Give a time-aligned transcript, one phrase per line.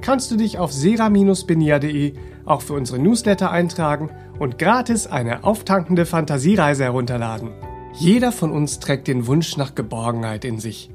[0.00, 6.84] kannst du dich auf sera-benia.de auch für unsere Newsletter eintragen und gratis eine auftankende Fantasiereise
[6.84, 7.50] herunterladen.
[7.94, 10.90] Jeder von uns trägt den Wunsch nach Geborgenheit in sich.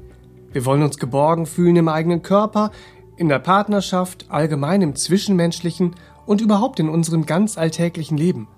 [0.52, 2.70] Wir wollen uns geborgen fühlen im eigenen Körper,
[3.16, 5.94] in der Partnerschaft, allgemein im Zwischenmenschlichen
[6.26, 8.48] und überhaupt in unserem ganz alltäglichen Leben.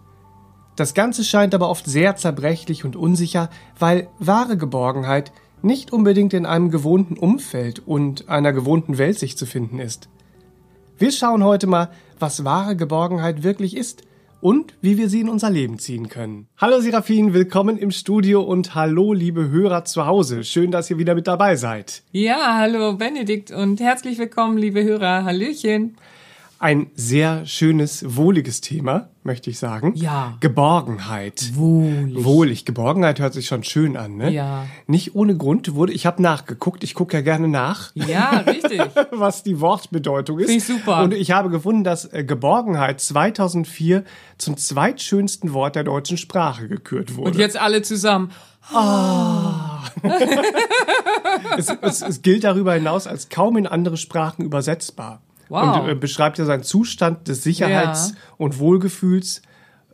[0.77, 3.49] Das Ganze scheint aber oft sehr zerbrechlich und unsicher,
[3.79, 5.33] weil wahre Geborgenheit
[5.63, 10.09] nicht unbedingt in einem gewohnten Umfeld und einer gewohnten Welt sich zu finden ist.
[10.99, 14.01] Wir schauen heute mal, was wahre Geborgenheit wirklich ist
[14.41, 16.49] und wie wir sie in unser Leben ziehen können.
[16.57, 20.43] Hallo Serafin, willkommen im Studio und hallo liebe Hörer zu Hause.
[20.43, 22.03] Schön, dass ihr wieder mit dabei seid.
[22.13, 25.25] Ja, hallo Benedikt und herzlich willkommen, liebe Hörer.
[25.25, 25.99] Hallöchen.
[26.59, 29.93] Ein sehr schönes, wohliges Thema, möchte ich sagen.
[29.95, 30.39] Ja.
[30.41, 31.51] Geborgenheit.
[31.55, 32.25] Wohlig.
[32.25, 32.65] Wohlig.
[32.65, 34.31] Geborgenheit hört sich schon schön an, ne?
[34.31, 34.67] Ja.
[34.87, 37.91] Nicht ohne Grund wurde, ich habe nachgeguckt, ich gucke ja gerne nach.
[37.95, 38.81] Ja, richtig.
[39.11, 40.47] was die Wortbedeutung ist.
[40.47, 41.03] Finde ich super.
[41.03, 44.05] Und ich habe gefunden, dass äh, Geborgenheit 2004
[44.39, 47.33] zum zweitschönsten Wort der deutschen Sprache gekürt wurde.
[47.33, 48.33] Und jetzt alle zusammen.
[48.73, 49.85] Ah.
[51.59, 55.21] es, es, es gilt darüber hinaus als kaum in andere Sprachen übersetzbar.
[55.49, 55.83] Wow.
[55.83, 58.17] Und äh, beschreibt ja seinen Zustand des Sicherheits- ja.
[58.37, 59.43] und Wohlgefühls.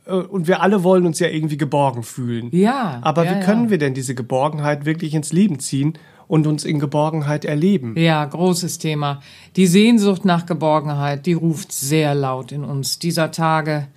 [0.07, 2.49] Äh, und wir alle wollen uns ja irgendwie geborgen fühlen.
[2.53, 3.01] Ja.
[3.03, 5.95] Aber ja, wie können wir denn diese Geborgenheit wirklich ins Leben ziehen
[6.29, 7.95] und uns in Geborgenheit erleben?
[7.97, 9.21] Ja, großes Thema.
[9.57, 13.89] Die Sehnsucht nach Geborgenheit, die ruft sehr laut in uns dieser Tage.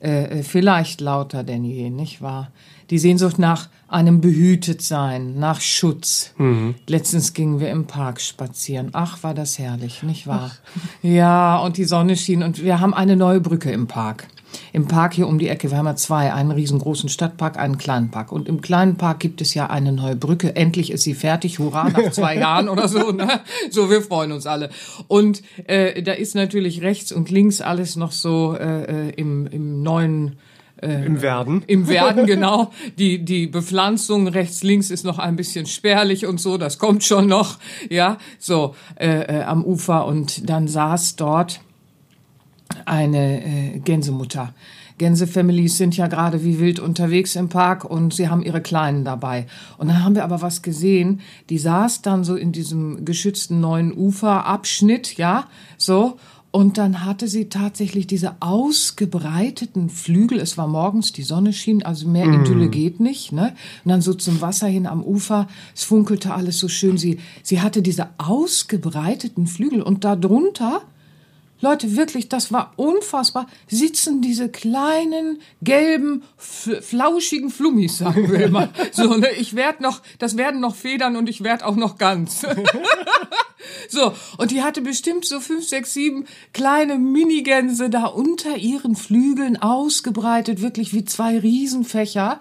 [0.00, 2.50] Äh, äh vielleicht lauter denn je, nicht wahr?
[2.90, 6.32] Die Sehnsucht nach einem Behütetsein, nach Schutz.
[6.38, 6.74] Mhm.
[6.86, 8.90] Letztens gingen wir im Park spazieren.
[8.92, 10.52] Ach, war das herrlich, nicht wahr?
[10.52, 10.72] Ach.
[11.02, 14.26] Ja, und die Sonne schien und wir haben eine neue Brücke im Park.
[14.72, 18.10] Im Park hier um die Ecke, wir haben ja zwei, einen riesengroßen Stadtpark, einen kleinen
[18.10, 18.32] Park.
[18.32, 20.56] Und im kleinen Park gibt es ja eine neue Brücke.
[20.56, 23.12] Endlich ist sie fertig, hurra, nach zwei Jahren oder so.
[23.12, 23.40] Ne?
[23.70, 24.70] So, wir freuen uns alle.
[25.08, 29.82] Und äh, da ist natürlich rechts und links alles noch so äh, äh im, im
[29.82, 30.36] neuen
[30.82, 31.62] äh, Im Werden.
[31.66, 32.72] Im Werden, genau.
[32.98, 37.28] Die, die Bepflanzung rechts, links ist noch ein bisschen spärlich und so, das kommt schon
[37.28, 40.06] noch, ja, so äh, äh, am Ufer.
[40.06, 41.60] Und dann saß dort
[42.84, 44.54] eine äh, Gänsemutter.
[44.98, 49.46] Gänsefamilies sind ja gerade wie wild unterwegs im Park und sie haben ihre Kleinen dabei.
[49.78, 53.96] Und dann haben wir aber was gesehen, die saß dann so in diesem geschützten neuen
[53.96, 56.18] Uferabschnitt, ja, so,
[56.52, 60.38] und dann hatte sie tatsächlich diese ausgebreiteten Flügel.
[60.38, 62.42] Es war morgens, die Sonne schien, also mehr mm.
[62.42, 63.32] Idylle geht nicht.
[63.32, 63.54] Ne?
[63.84, 65.48] Und dann so zum Wasser hin am Ufer.
[65.74, 66.98] Es funkelte alles so schön.
[66.98, 70.82] Sie, sie hatte diese ausgebreiteten Flügel und darunter
[71.62, 73.46] Leute, wirklich, das war unfassbar.
[73.68, 78.68] Sitzen diese kleinen, gelben, flauschigen Flummis, sagen wir immer.
[78.92, 82.44] So, ne, ich werd noch, das werden noch Federn und ich werd auch noch ganz.
[83.88, 89.56] so, und die hatte bestimmt so fünf, sechs, sieben kleine Minigänse da unter ihren Flügeln
[89.56, 92.40] ausgebreitet, wirklich wie zwei Riesenfächer.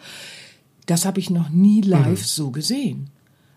[0.87, 2.25] Das habe ich noch nie live mhm.
[2.25, 3.11] so gesehen.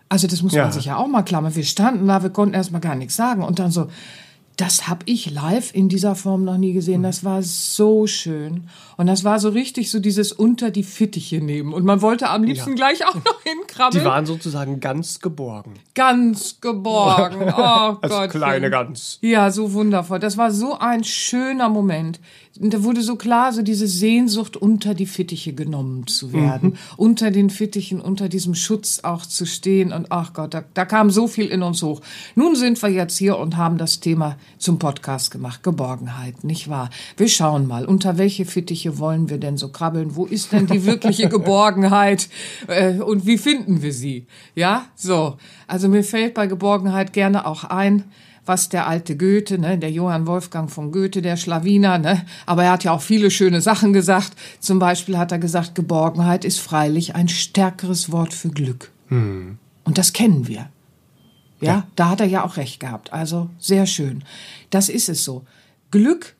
[0.09, 0.63] Also das muss ja.
[0.63, 1.55] man sich ja auch mal klammern.
[1.55, 3.87] Wir standen da, wir konnten erst mal gar nichts sagen und dann so,
[4.57, 7.03] das habe ich live in dieser Form noch nie gesehen.
[7.03, 8.69] Das war so schön.
[8.97, 11.73] Und das war so richtig so dieses unter die Fittiche nehmen.
[11.73, 12.75] Und man wollte am liebsten ja.
[12.75, 14.03] gleich auch noch hinkrabbeln.
[14.03, 15.73] Die waren sozusagen ganz geborgen.
[15.93, 17.53] Ganz geborgen.
[17.65, 18.29] Oh Als Gott.
[18.31, 19.17] kleine Gans.
[19.21, 20.19] Ja, so wundervoll.
[20.19, 22.19] Das war so ein schöner Moment.
[22.57, 26.69] Da wurde so klar, so diese Sehnsucht, unter die Fittiche genommen zu werden.
[26.69, 26.77] Mhm.
[26.95, 29.91] Unter den Fittichen, unter diesem Schutz auch zu stehen.
[29.91, 31.99] Und ach Gott, da, da kam so viel in uns hoch.
[32.35, 35.63] Nun sind wir jetzt hier und haben das Thema zum Podcast gemacht.
[35.63, 36.89] Geborgenheit, nicht wahr?
[37.17, 40.15] Wir schauen mal, unter welche Fittiche wollen wir denn so krabbeln?
[40.15, 42.29] Wo ist denn die wirkliche Geborgenheit?
[42.67, 44.27] Äh, und wie finden wir sie?
[44.55, 45.35] Ja, so.
[45.67, 48.05] Also mir fällt bei Geborgenheit gerne auch ein,
[48.45, 52.71] was der alte Goethe, ne, der Johann Wolfgang von Goethe, der Schlawiner, ne, aber er
[52.71, 54.33] hat ja auch viele schöne Sachen gesagt.
[54.59, 58.91] Zum Beispiel hat er gesagt, Geborgenheit ist freilich ein stärkeres Wort für Glück.
[59.07, 59.57] Hm.
[59.83, 60.69] Und das kennen wir.
[61.61, 63.13] Ja, ja, da hat er ja auch recht gehabt.
[63.13, 64.23] Also sehr schön.
[64.69, 65.45] Das ist es so.
[65.91, 66.34] Glück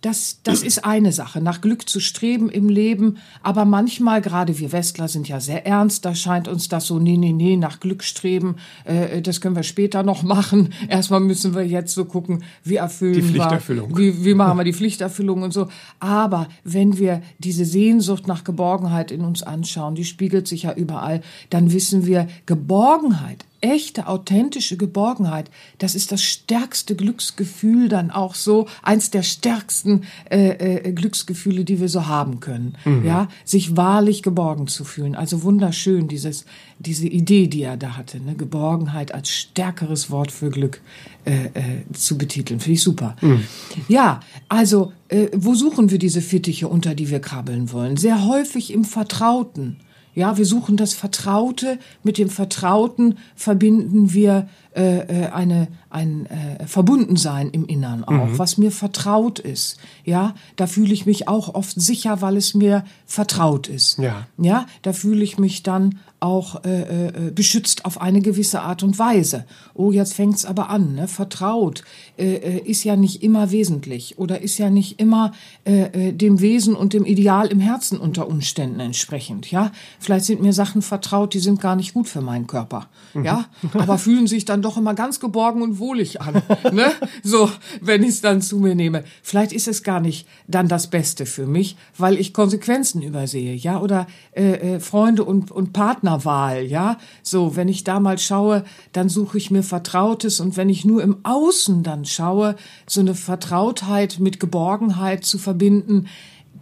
[0.00, 3.18] das, das ist eine Sache, nach Glück zu streben im Leben.
[3.42, 7.18] Aber manchmal, gerade wir Westler sind ja sehr ernst, da scheint uns das so, nee,
[7.18, 10.72] nee, nee, nach Glück streben, äh, das können wir später noch machen.
[10.88, 13.96] Erstmal müssen wir jetzt so gucken, wie erfüllen die Pflichterfüllung.
[13.96, 15.68] wir, wie, wie machen wir die Pflichterfüllung und so.
[15.98, 21.20] Aber wenn wir diese Sehnsucht nach Geborgenheit in uns anschauen, die spiegelt sich ja überall,
[21.50, 28.66] dann wissen wir, Geborgenheit echte, authentische Geborgenheit, das ist das stärkste Glücksgefühl dann auch so,
[28.82, 32.76] eins der stärksten äh, äh, Glücksgefühle, die wir so haben können.
[32.84, 33.04] Mhm.
[33.04, 35.14] Ja, sich wahrlich geborgen zu fühlen.
[35.14, 36.44] Also wunderschön, dieses,
[36.78, 38.34] diese Idee, die er da hatte, ne?
[38.34, 40.80] Geborgenheit als stärkeres Wort für Glück
[41.24, 42.60] äh, äh, zu betiteln.
[42.60, 43.16] Finde ich super.
[43.20, 43.44] Mhm.
[43.88, 47.96] Ja, also, äh, wo suchen wir diese Fittiche, unter die wir krabbeln wollen?
[47.96, 49.76] Sehr häufig im Vertrauten.
[50.14, 51.78] Ja, wir suchen das Vertraute.
[52.02, 58.38] Mit dem Vertrauten verbinden wir äh, äh, eine, ein äh, Verbundensein im Innern auch, mhm.
[58.38, 59.78] was mir vertraut ist.
[60.04, 63.98] Ja, da fühle ich mich auch oft sicher, weil es mir vertraut ist.
[63.98, 68.82] Ja, ja da fühle ich mich dann auch äh, äh, beschützt auf eine gewisse Art
[68.82, 69.44] und Weise.
[69.74, 70.94] Oh, jetzt fängt's aber an.
[70.94, 71.08] Ne?
[71.08, 71.82] Vertraut
[72.20, 75.32] äh, äh ist ja nicht immer wesentlich oder ist ja nicht immer
[75.64, 79.50] äh, äh, dem Wesen und dem Ideal im Herzen unter Umständen entsprechend.
[79.50, 82.88] Ja, vielleicht sind mir Sachen vertraut, die sind gar nicht gut für meinen Körper.
[83.14, 83.24] Mhm.
[83.24, 86.42] Ja, aber fühlen sich dann dann doch immer ganz geborgen und wohlig an.
[86.72, 86.92] ne?
[87.22, 87.50] So,
[87.80, 89.04] wenn ich es dann zu mir nehme.
[89.22, 93.80] Vielleicht ist es gar nicht dann das Beste für mich, weil ich Konsequenzen übersehe, ja,
[93.80, 96.98] oder äh, äh, Freunde und, und Partnerwahl, ja.
[97.22, 101.02] So, wenn ich da mal schaue, dann suche ich mir Vertrautes und wenn ich nur
[101.02, 106.06] im Außen dann schaue, so eine Vertrautheit mit Geborgenheit zu verbinden,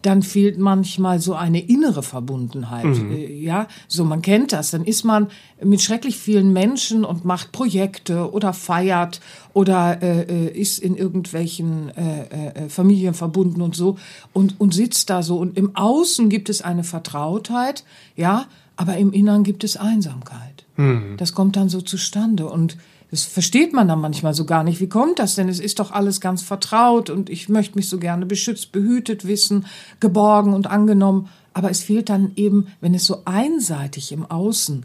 [0.02, 2.84] dann fehlt manchmal so eine innere Verbundenheit.
[2.84, 3.12] Mhm.
[3.12, 4.70] Äh, ja, so man kennt das.
[4.70, 5.28] Dann ist man
[5.62, 9.20] mit schrecklich vielen Menschen und macht Projekte oder feiert
[9.54, 13.98] oder äh, äh ist in irgendwelchen äh, äh, Familien verbunden und so
[14.32, 15.38] und, und sitzt da so.
[15.38, 17.84] Und im Außen gibt es eine Vertrautheit,
[18.14, 18.46] ja,
[18.76, 20.64] aber im Innern gibt es Einsamkeit.
[20.76, 21.16] Mhm.
[21.16, 22.46] Das kommt dann so zustande.
[22.46, 22.76] Und
[23.10, 24.80] das versteht man dann manchmal so gar nicht.
[24.80, 25.48] Wie kommt das denn?
[25.48, 29.66] Es ist doch alles ganz vertraut und ich möchte mich so gerne beschützt, behütet wissen,
[30.00, 31.28] geborgen und angenommen.
[31.54, 34.84] Aber es fehlt dann eben, wenn es so einseitig im Außen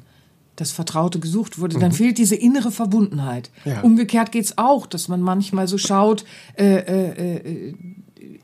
[0.55, 1.95] das Vertraute gesucht wurde, dann mhm.
[1.95, 3.49] fehlt diese innere Verbundenheit.
[3.65, 3.81] Ja.
[3.81, 6.25] Umgekehrt geht's auch, dass man manchmal so schaut,
[6.57, 7.73] äh, äh, äh,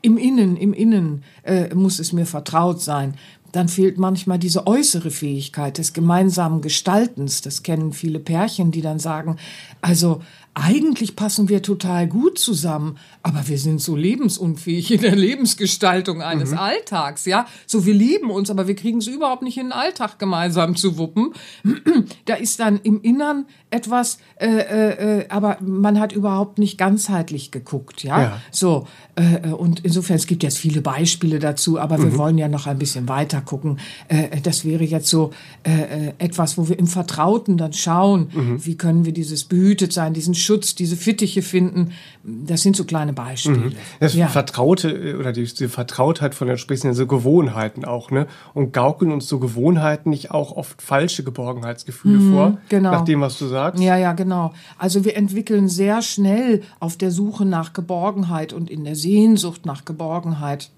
[0.02, 3.14] im Innen, im Innen äh, muss es mir vertraut sein
[3.52, 7.42] dann fehlt manchmal diese äußere Fähigkeit des gemeinsamen Gestaltens.
[7.42, 9.36] Das kennen viele Pärchen, die dann sagen,
[9.80, 10.22] also
[10.54, 16.50] eigentlich passen wir total gut zusammen, aber wir sind so lebensunfähig in der Lebensgestaltung eines
[16.50, 16.58] mhm.
[16.58, 17.46] Alltags, ja.
[17.66, 20.98] So, wir lieben uns, aber wir kriegen es überhaupt nicht in den Alltag gemeinsam zu
[20.98, 21.34] wuppen.
[22.24, 27.52] da ist dann im Innern etwas, äh, äh, äh, aber man hat überhaupt nicht ganzheitlich
[27.52, 28.20] geguckt, ja.
[28.20, 28.40] ja.
[28.50, 32.02] So, äh, äh, und insofern, es gibt jetzt viele Beispiele dazu, aber mhm.
[32.02, 33.78] wir wollen ja noch ein bisschen weiter gucken.
[34.08, 35.30] Äh, das wäre jetzt so
[35.62, 38.66] äh, etwas, wo wir im Vertrauten dann schauen, mhm.
[38.66, 41.92] wie können wir dieses behütet sein, diesen Schutz, diese Fittiche finden.
[42.24, 43.58] Das sind so kleine Beispiele.
[43.58, 43.72] Mhm.
[44.00, 44.28] Das ja.
[44.28, 48.26] Vertraute oder die, diese Vertrautheit von der sprichst so Gewohnheiten auch, ne?
[48.54, 52.90] Und gaukeln uns so Gewohnheiten nicht auch oft falsche Geborgenheitsgefühle mhm, vor, genau.
[52.90, 53.82] nach dem, was du sagst?
[53.82, 54.52] Ja, ja, genau.
[54.78, 59.84] Also wir entwickeln sehr schnell auf der Suche nach Geborgenheit und in der Sehnsucht nach
[59.84, 60.70] Geborgenheit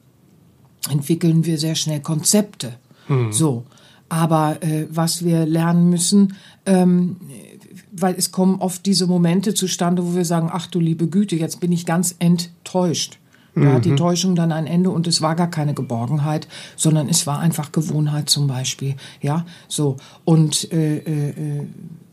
[0.91, 2.75] entwickeln wir sehr schnell Konzepte.
[3.09, 3.33] Mhm.
[3.33, 3.65] So.
[4.09, 7.17] Aber äh, was wir lernen müssen, ähm,
[7.93, 11.61] weil es kommen oft diese Momente zustande, wo wir sagen, ach du liebe Güte, jetzt
[11.61, 13.19] bin ich ganz enttäuscht.
[13.55, 13.73] Da mhm.
[13.75, 13.97] hat die mhm.
[13.99, 18.31] Täuschung dann ein Ende und es war gar keine Geborgenheit, sondern es war einfach Gewohnheit
[18.31, 18.97] zum Beispiel.
[19.21, 19.99] Ja, so.
[20.25, 21.67] Und äh, äh, äh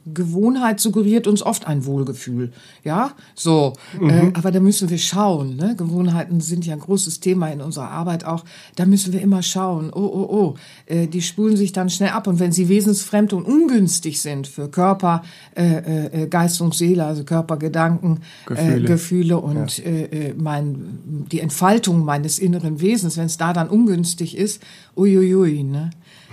[0.05, 2.51] Gewohnheit suggeriert uns oft ein Wohlgefühl.
[2.83, 3.73] Ja, so.
[3.99, 4.09] Mhm.
[4.09, 5.55] Äh, aber da müssen wir schauen.
[5.55, 5.75] Ne?
[5.75, 8.45] Gewohnheiten sind ja ein großes Thema in unserer Arbeit auch.
[8.75, 9.91] Da müssen wir immer schauen.
[9.93, 10.55] Oh, oh, oh.
[10.85, 12.27] Äh, die spulen sich dann schnell ab.
[12.27, 15.23] Und wenn sie wesensfremd und ungünstig sind für Körper,
[15.55, 19.83] äh, äh, Geist und Seele, also Körper, Gedanken, äh, Gefühle, Gefühle und ja.
[19.83, 24.63] Äh, mein, die Entfaltung meines inneren Wesens, wenn es da dann ungünstig ist,
[24.95, 25.63] uiuiui.
[25.63, 25.91] Ne?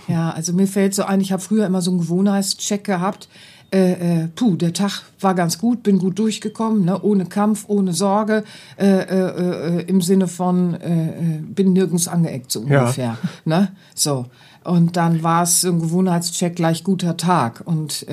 [0.08, 3.28] Ja, also mir fällt so ein, ich habe früher immer so einen Gewohnheitscheck gehabt
[3.72, 7.92] äh, äh, puh, der Tag war ganz gut, bin gut durchgekommen, ne, ohne Kampf, ohne
[7.92, 8.44] Sorge,
[8.78, 13.28] äh, äh, äh, im Sinne von äh, bin nirgends angeeckt so ungefähr, ja.
[13.44, 14.26] ne, so.
[14.62, 17.62] Und dann war es ein Gewohnheitscheck gleich guter Tag.
[17.64, 18.04] Und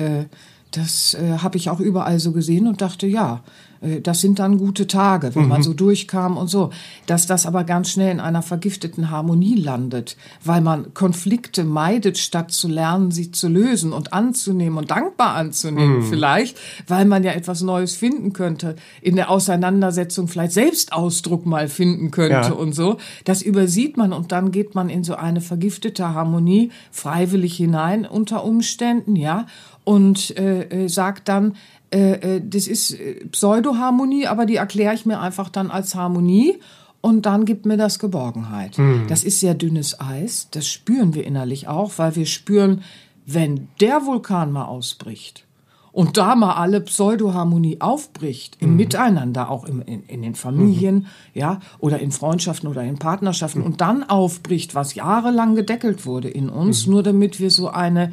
[0.70, 3.42] das habe ich auch überall so gesehen und dachte, ja,
[4.02, 6.70] das sind dann gute Tage, wenn man so durchkam und so.
[7.06, 12.50] Dass das aber ganz schnell in einer vergifteten Harmonie landet, weil man Konflikte meidet, statt
[12.52, 16.56] zu lernen, sie zu lösen und anzunehmen und dankbar anzunehmen vielleicht,
[16.88, 22.34] weil man ja etwas Neues finden könnte, in der Auseinandersetzung vielleicht Selbstausdruck mal finden könnte
[22.34, 22.52] Ja.
[22.52, 22.96] und so.
[23.24, 28.44] Das übersieht man und dann geht man in so eine vergiftete Harmonie freiwillig hinein unter
[28.44, 29.46] Umständen, ja,
[29.84, 31.54] und äh, äh, sagt dann,
[31.94, 36.58] äh, äh, das ist äh, Pseudoharmonie, aber die erkläre ich mir einfach dann als Harmonie
[37.00, 38.76] und dann gibt mir das Geborgenheit.
[39.08, 42.82] Das ist sehr dünnes Eis, das spüren wir innerlich auch, weil wir spüren,
[43.26, 45.44] wenn der Vulkan mal ausbricht
[45.92, 51.60] und da mal alle Pseudoharmonie aufbricht, im Miteinander, auch im, in, in den Familien, ja,
[51.78, 56.88] oder in Freundschaften oder in Partnerschaften, und dann aufbricht, was jahrelang gedeckelt wurde in uns,
[56.88, 58.12] nur damit wir so eine,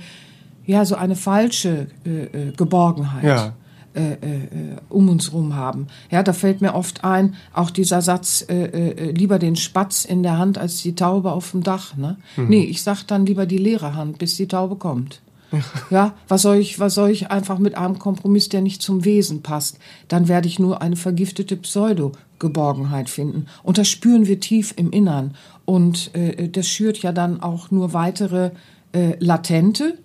[0.67, 3.53] ja, so eine falsche äh, äh, Geborgenheit Ja.
[3.93, 4.47] Äh, äh,
[4.89, 5.87] um uns rum haben.
[6.09, 10.23] Ja, da fällt mir oft ein, auch dieser Satz, äh, äh, lieber den Spatz in
[10.23, 11.97] der Hand als die Taube auf dem Dach.
[11.97, 12.17] Ne?
[12.37, 15.21] Nee, ich sag dann lieber die leere Hand, bis die Taube kommt.
[15.89, 19.41] Ja, was soll ich, was soll ich einfach mit einem Kompromiss, der nicht zum Wesen
[19.41, 19.77] passt?
[20.07, 23.47] Dann werde ich nur eine vergiftete Pseudo-Geborgenheit finden.
[23.61, 25.35] Und das spüren wir tief im Innern.
[25.65, 28.51] Und äh, das schürt ja dann auch nur weitere
[28.93, 29.97] äh, latente,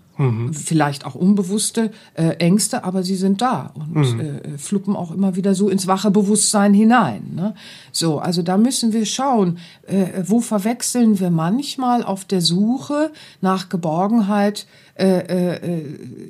[0.53, 5.55] vielleicht auch unbewusste äh, Ängste, aber sie sind da und äh, fluppen auch immer wieder
[5.55, 7.33] so ins wache Bewusstsein hinein.
[7.35, 7.55] Ne?
[7.93, 13.69] So, also da müssen wir schauen, äh, wo verwechseln wir manchmal auf der Suche nach
[13.69, 14.67] Geborgenheit
[14.99, 15.85] äh, äh,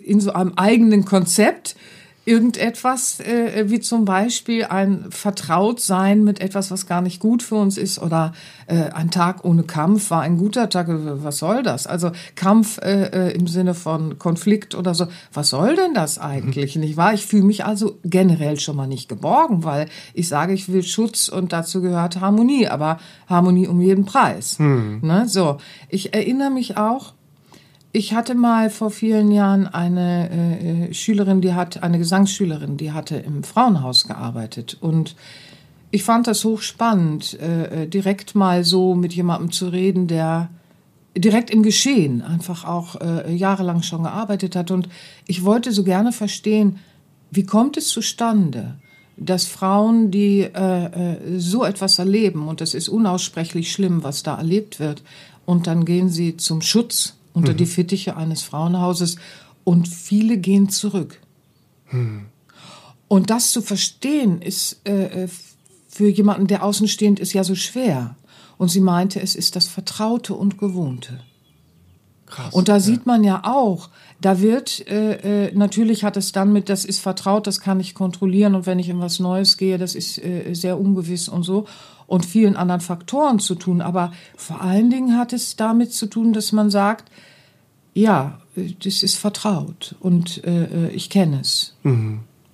[0.04, 1.76] in so einem eigenen Konzept
[2.26, 7.78] irgendetwas, äh, wie zum Beispiel ein Vertrautsein mit etwas, was gar nicht gut für uns
[7.78, 8.32] ist, oder
[8.66, 10.88] äh, ein Tag ohne Kampf war ein guter Tag.
[10.88, 11.86] Was soll das?
[11.86, 15.06] Also Kampf äh, äh, im Sinne von Konflikt oder so.
[15.32, 16.74] Was soll denn das eigentlich?
[16.74, 17.14] Nicht wahr?
[17.14, 21.28] Ich fühle mich also generell schon mal nicht geborgen, weil ich sage, ich will Schutz
[21.28, 24.58] und dazu gehört Harmonie, aber Harmonie um jeden Preis.
[24.58, 25.28] Ne?
[25.28, 27.15] So, ich erinnere mich auch
[27.96, 30.28] ich hatte mal vor vielen Jahren eine
[30.90, 34.76] äh, Schülerin, die hat, eine Gesangsschülerin, die hatte im Frauenhaus gearbeitet.
[34.78, 35.16] Und
[35.90, 40.50] ich fand das hochspannend, äh, äh, direkt mal so mit jemandem zu reden, der
[41.16, 44.70] direkt im Geschehen einfach auch äh, jahrelang schon gearbeitet hat.
[44.70, 44.90] Und
[45.26, 46.78] ich wollte so gerne verstehen,
[47.30, 48.74] wie kommt es zustande,
[49.16, 54.36] dass Frauen, die äh, äh, so etwas erleben, und das ist unaussprechlich schlimm, was da
[54.36, 55.02] erlebt wird,
[55.46, 59.16] und dann gehen sie zum Schutz unter die Fittiche eines Frauenhauses
[59.62, 61.20] und viele gehen zurück.
[63.08, 65.28] Und das zu verstehen ist äh, äh,
[65.86, 68.16] für jemanden, der außenstehend ist, ja so schwer.
[68.56, 71.20] Und sie meinte, es ist das Vertraute und Gewohnte.
[72.24, 72.54] Krass.
[72.54, 73.90] Und da sieht man ja auch,
[74.20, 77.94] da wird, äh, äh, natürlich hat es dann mit, das ist vertraut, das kann ich
[77.94, 81.66] kontrollieren und wenn ich in was Neues gehe, das ist äh, sehr ungewiss und so
[82.06, 83.80] und vielen anderen Faktoren zu tun.
[83.80, 87.10] Aber vor allen Dingen hat es damit zu tun, dass man sagt,
[87.94, 88.38] ja,
[88.84, 91.74] das ist vertraut und äh, äh, ich kenne es.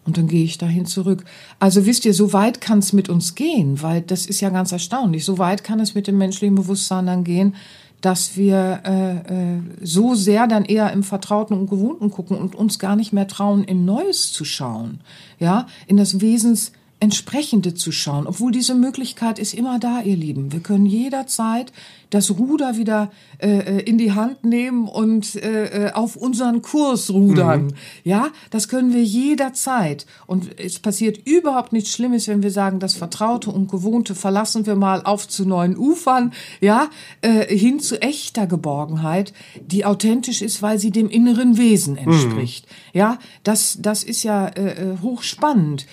[0.05, 1.25] Und dann gehe ich dahin zurück.
[1.61, 4.73] Also wisst ihr, so weit kann es mit uns gehen, weil das ist ja ganz
[4.73, 5.25] erstaunlich.
[5.25, 7.55] So weit kann es mit dem menschlichen Bewusstsein dann gehen,
[8.01, 12.81] dass wir äh, äh, so sehr dann eher im Vertrauten und Gewohnten gucken und uns
[12.81, 15.01] gar nicht mehr trauen, in Neues zu schauen,
[15.39, 20.53] ja, in das Wesens entsprechende zu schauen, obwohl diese Möglichkeit ist immer da, ihr Lieben.
[20.53, 21.73] Wir können jederzeit
[22.11, 27.73] das Ruder wieder äh, in die Hand nehmen und äh, auf unseren Kurs rudern.
[28.05, 30.07] Ja, das können wir jederzeit.
[30.27, 34.77] Und es passiert überhaupt nichts Schlimmes, wenn wir sagen, das Vertraute und Gewohnte verlassen wir
[34.77, 36.89] mal auf zu neuen Ufern, ja,
[37.23, 42.67] äh, hin zu echter Geborgenheit, die authentisch ist, weil sie dem inneren Wesen entspricht.
[42.93, 45.87] Ja, das, das ist ja äh, hochspannend.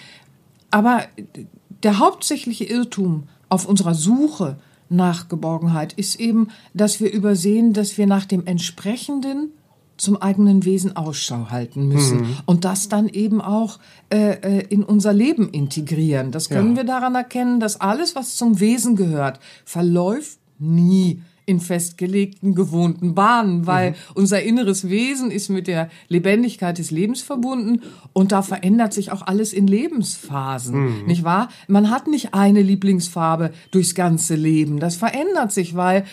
[0.72, 1.04] Aber
[1.84, 4.58] der hauptsächliche Irrtum auf unserer Suche
[4.90, 9.52] nach Geborgenheit ist eben, dass wir übersehen, dass wir nach dem entsprechenden
[9.98, 15.12] zum eigenen Wesen Ausschau halten müssen und das dann eben auch äh, äh, in unser
[15.12, 16.32] Leben integrieren.
[16.32, 16.78] Das können Ja.
[16.78, 23.66] wir daran erkennen, dass alles, was zum Wesen gehört, verläuft nie in festgelegten, gewohnten Bahnen,
[23.66, 27.82] weil unser inneres Wesen ist mit der Lebendigkeit des Lebens verbunden
[28.14, 31.50] und da verändert sich auch alles in Lebensphasen, nicht wahr?
[31.68, 34.80] Man hat nicht eine Lieblingsfarbe durchs ganze Leben.
[34.80, 36.06] Das verändert sich, weil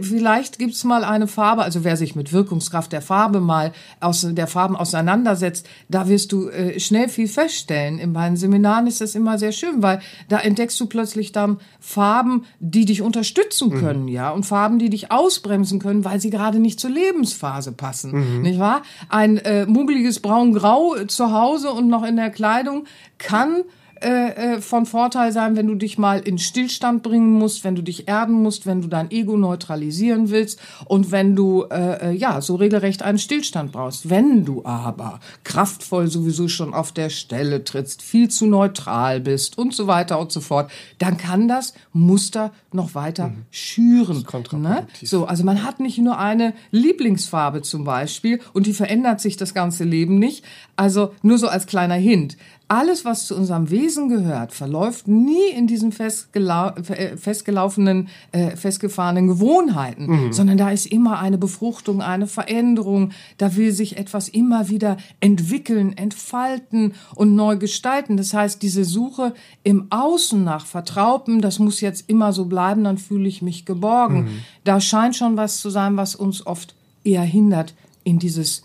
[0.00, 4.46] vielleicht gibt's mal eine Farbe, also wer sich mit Wirkungskraft der Farbe mal aus der
[4.46, 7.98] Farben auseinandersetzt, da wirst du äh, schnell viel feststellen.
[7.98, 12.44] In meinen Seminaren ist das immer sehr schön, weil da entdeckst du plötzlich dann Farben,
[12.60, 16.78] die dich unterstützen können, ja, und Farben, die dich ausbremsen können, weil sie gerade nicht
[16.78, 18.82] zur Lebensphase passen, nicht wahr?
[19.08, 22.84] Ein äh, muggeliges Braun-Grau zu Hause und noch in der Kleidung
[23.18, 23.62] kann
[24.02, 27.82] äh, äh, von Vorteil sein, wenn du dich mal in Stillstand bringen musst, wenn du
[27.82, 32.40] dich erden musst, wenn du dein Ego neutralisieren willst und wenn du äh, äh, ja
[32.40, 34.10] so regelrecht einen Stillstand brauchst.
[34.10, 39.74] Wenn du aber kraftvoll sowieso schon auf der Stelle trittst, viel zu neutral bist und
[39.74, 43.44] so weiter und so fort, dann kann das Muster noch weiter mhm.
[43.50, 44.24] schüren.
[44.52, 44.86] Ne?
[45.02, 49.54] So, also man hat nicht nur eine Lieblingsfarbe zum Beispiel und die verändert sich das
[49.54, 50.44] ganze Leben nicht.
[50.76, 52.36] Also nur so als kleiner Hint
[52.72, 56.72] alles, was zu unserem Wesen gehört, verläuft nie in diesen festgelau
[57.16, 60.32] festgelaufenen, äh, festgefahrenen Gewohnheiten, mhm.
[60.32, 63.10] sondern da ist immer eine Befruchtung, eine Veränderung.
[63.36, 68.16] Da will sich etwas immer wieder entwickeln, entfalten und neu gestalten.
[68.16, 72.96] Das heißt, diese Suche im Außen nach Vertrautem, das muss jetzt immer so bleiben, dann
[72.96, 74.24] fühle ich mich geborgen.
[74.24, 74.38] Mhm.
[74.64, 76.74] Da scheint schon was zu sein, was uns oft
[77.04, 78.62] eher hindert, in dieses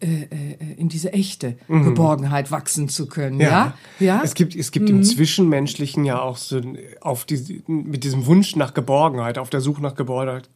[0.00, 1.84] in diese echte mhm.
[1.84, 3.40] Geborgenheit wachsen zu können.
[3.40, 4.06] Ja, ja.
[4.06, 4.20] ja?
[4.22, 4.96] Es gibt es gibt mhm.
[4.96, 6.60] im Zwischenmenschlichen ja auch so
[7.00, 10.50] auf die, mit diesem Wunsch nach Geborgenheit, auf der Suche nach Geborgenheit,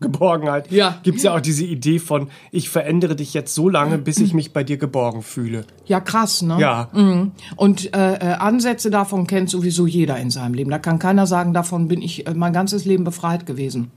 [0.00, 0.98] Geborgenheit, ja.
[1.02, 4.34] gibt es ja auch diese Idee von ich verändere dich jetzt so lange, bis ich
[4.34, 5.64] mich bei dir geborgen fühle.
[5.86, 6.58] Ja, krass, ne?
[6.58, 6.88] Ja.
[6.92, 7.32] Mhm.
[7.56, 10.70] Und äh, äh, Ansätze davon kennt sowieso jeder in seinem Leben.
[10.70, 13.90] Da kann keiner sagen, davon bin ich äh, mein ganzes Leben befreit gewesen.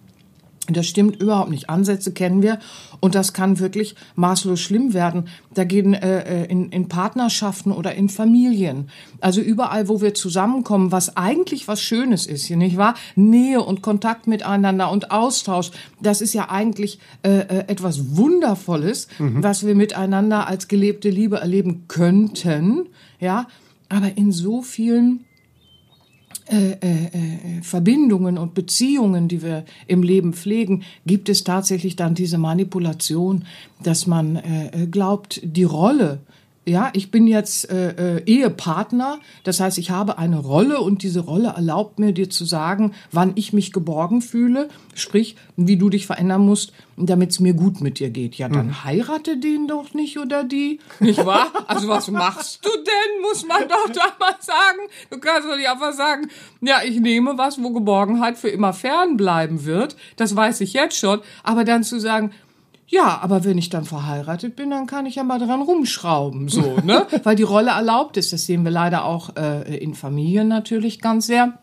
[0.67, 1.69] Das stimmt überhaupt nicht.
[1.69, 2.59] Ansätze kennen wir
[2.99, 5.27] und das kann wirklich maßlos schlimm werden.
[5.53, 8.89] Da gehen äh, äh, in, in Partnerschaften oder in Familien,
[9.19, 12.93] also überall, wo wir zusammenkommen, was eigentlich was Schönes ist, hier nicht wahr?
[13.15, 19.41] Nähe und Kontakt miteinander und Austausch, das ist ja eigentlich äh, äh etwas Wundervolles, mhm.
[19.43, 22.87] was wir miteinander als gelebte Liebe erleben könnten,
[23.19, 23.47] ja.
[23.89, 25.25] Aber in so vielen
[26.51, 32.13] äh, äh, äh, Verbindungen und Beziehungen, die wir im Leben pflegen, gibt es tatsächlich dann
[32.13, 33.45] diese Manipulation,
[33.83, 36.19] dass man äh, glaubt, die Rolle
[36.65, 41.21] ja, ich bin jetzt äh, äh, Ehepartner, das heißt, ich habe eine Rolle und diese
[41.21, 46.05] Rolle erlaubt mir dir zu sagen, wann ich mich geborgen fühle, sprich, wie du dich
[46.05, 48.35] verändern musst, damit es mir gut mit dir geht.
[48.35, 48.83] Ja, dann mhm.
[48.83, 51.47] heirate den doch nicht oder die, nicht wahr?
[51.67, 54.79] Also was machst du denn, muss man doch da mal sagen.
[55.09, 56.29] Du kannst doch nicht einfach sagen,
[56.61, 60.97] ja, ich nehme was, wo Geborgenheit für immer fern bleiben wird, das weiß ich jetzt
[60.97, 62.31] schon, aber dann zu sagen,
[62.91, 66.75] ja, aber wenn ich dann verheiratet bin, dann kann ich ja mal dran rumschrauben, so,
[66.83, 67.07] ne?
[67.23, 68.33] Weil die Rolle erlaubt ist.
[68.33, 71.53] Das sehen wir leider auch äh, in Familien natürlich ganz sehr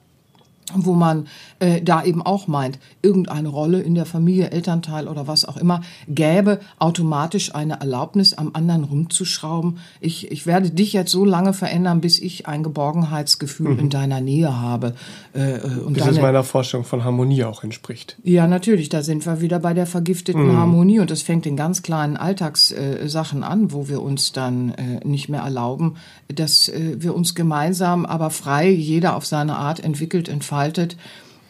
[0.74, 1.28] wo man
[1.60, 5.82] äh, da eben auch meint, irgendeine Rolle in der Familie, Elternteil oder was auch immer,
[6.06, 9.78] gäbe automatisch eine Erlaubnis, am anderen rumzuschrauben.
[10.00, 13.78] Ich, ich werde dich jetzt so lange verändern, bis ich ein Geborgenheitsgefühl mhm.
[13.78, 14.94] in deiner Nähe habe.
[15.34, 18.16] Äh, äh und bis es meiner Vorstellung von Harmonie auch entspricht.
[18.22, 20.56] Ja, natürlich, da sind wir wieder bei der vergifteten mhm.
[20.56, 25.06] Harmonie und das fängt in ganz kleinen Alltagssachen äh, an, wo wir uns dann äh,
[25.06, 25.96] nicht mehr erlauben,
[26.28, 30.96] dass äh, wir uns gemeinsam, aber frei, jeder auf seine Art entwickelt, entfaltet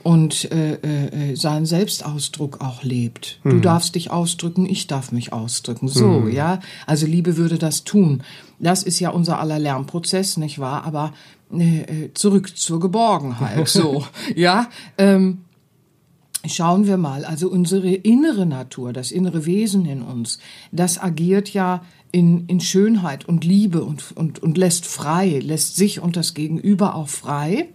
[0.02, 3.40] und äh, äh, seinen Selbstausdruck auch lebt.
[3.42, 3.50] Mhm.
[3.50, 5.88] Du darfst dich ausdrücken, ich darf mich ausdrücken.
[5.88, 6.32] So, mhm.
[6.32, 6.60] ja.
[6.86, 8.22] Also Liebe würde das tun.
[8.58, 10.84] Das ist ja unser aller Lernprozess, nicht wahr?
[10.84, 11.12] Aber
[11.52, 13.68] äh, äh zurück zur Geborgenheit.
[13.78, 14.68] So, ja.
[14.96, 15.38] Ähm,
[16.46, 20.38] Schauen wir mal, also unsere innere Natur, das innere Wesen in uns,
[20.70, 21.82] das agiert ja
[22.12, 26.94] in, in Schönheit und Liebe und, und, und lässt frei, lässt sich und das Gegenüber
[26.94, 27.68] auch frei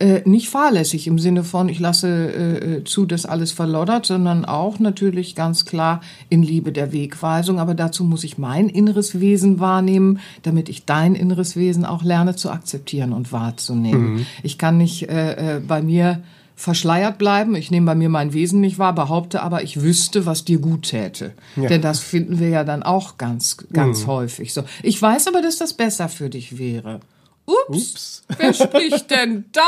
[0.00, 4.44] äh, nicht fahrlässig im Sinne von, ich lasse äh, äh, zu, dass alles verloddert, sondern
[4.44, 7.60] auch natürlich ganz klar in Liebe der Wegweisung.
[7.60, 12.34] Aber dazu muss ich mein inneres Wesen wahrnehmen, damit ich dein inneres Wesen auch lerne
[12.34, 14.14] zu akzeptieren und wahrzunehmen.
[14.14, 14.26] Mhm.
[14.42, 16.22] Ich kann nicht äh, äh, bei mir
[16.56, 17.54] verschleiert bleiben.
[17.54, 20.88] Ich nehme bei mir mein Wesen nicht wahr, behaupte aber, ich wüsste, was dir gut
[20.88, 21.32] täte.
[21.56, 21.68] Ja.
[21.68, 24.06] Denn das finden wir ja dann auch ganz, ganz mhm.
[24.08, 24.64] häufig so.
[24.82, 27.00] Ich weiß aber, dass das besser für dich wäre.
[27.46, 28.22] Ups, Ups.
[28.38, 29.60] wer spricht denn da?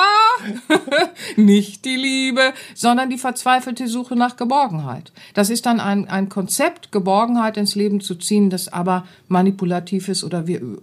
[1.36, 5.12] Nicht die Liebe, sondern die verzweifelte Suche nach Geborgenheit.
[5.34, 10.24] Das ist dann ein, ein Konzept, Geborgenheit ins Leben zu ziehen, das aber manipulativ ist
[10.24, 10.76] oder wir äh,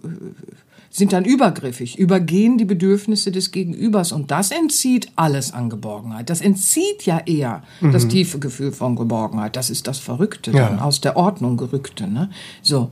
[0.94, 6.30] sind dann übergriffig, übergehen die Bedürfnisse des Gegenübers und das entzieht alles an Geborgenheit.
[6.30, 7.90] Das entzieht ja eher mhm.
[7.90, 9.56] das tiefe Gefühl von Geborgenheit.
[9.56, 10.68] Das ist das Verrückte, ja.
[10.68, 12.06] dann aus der Ordnung gerückte.
[12.06, 12.30] Ne?
[12.62, 12.90] So,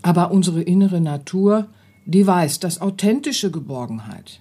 [0.00, 1.66] aber unsere innere Natur
[2.04, 4.40] die weiß, dass authentische Geborgenheit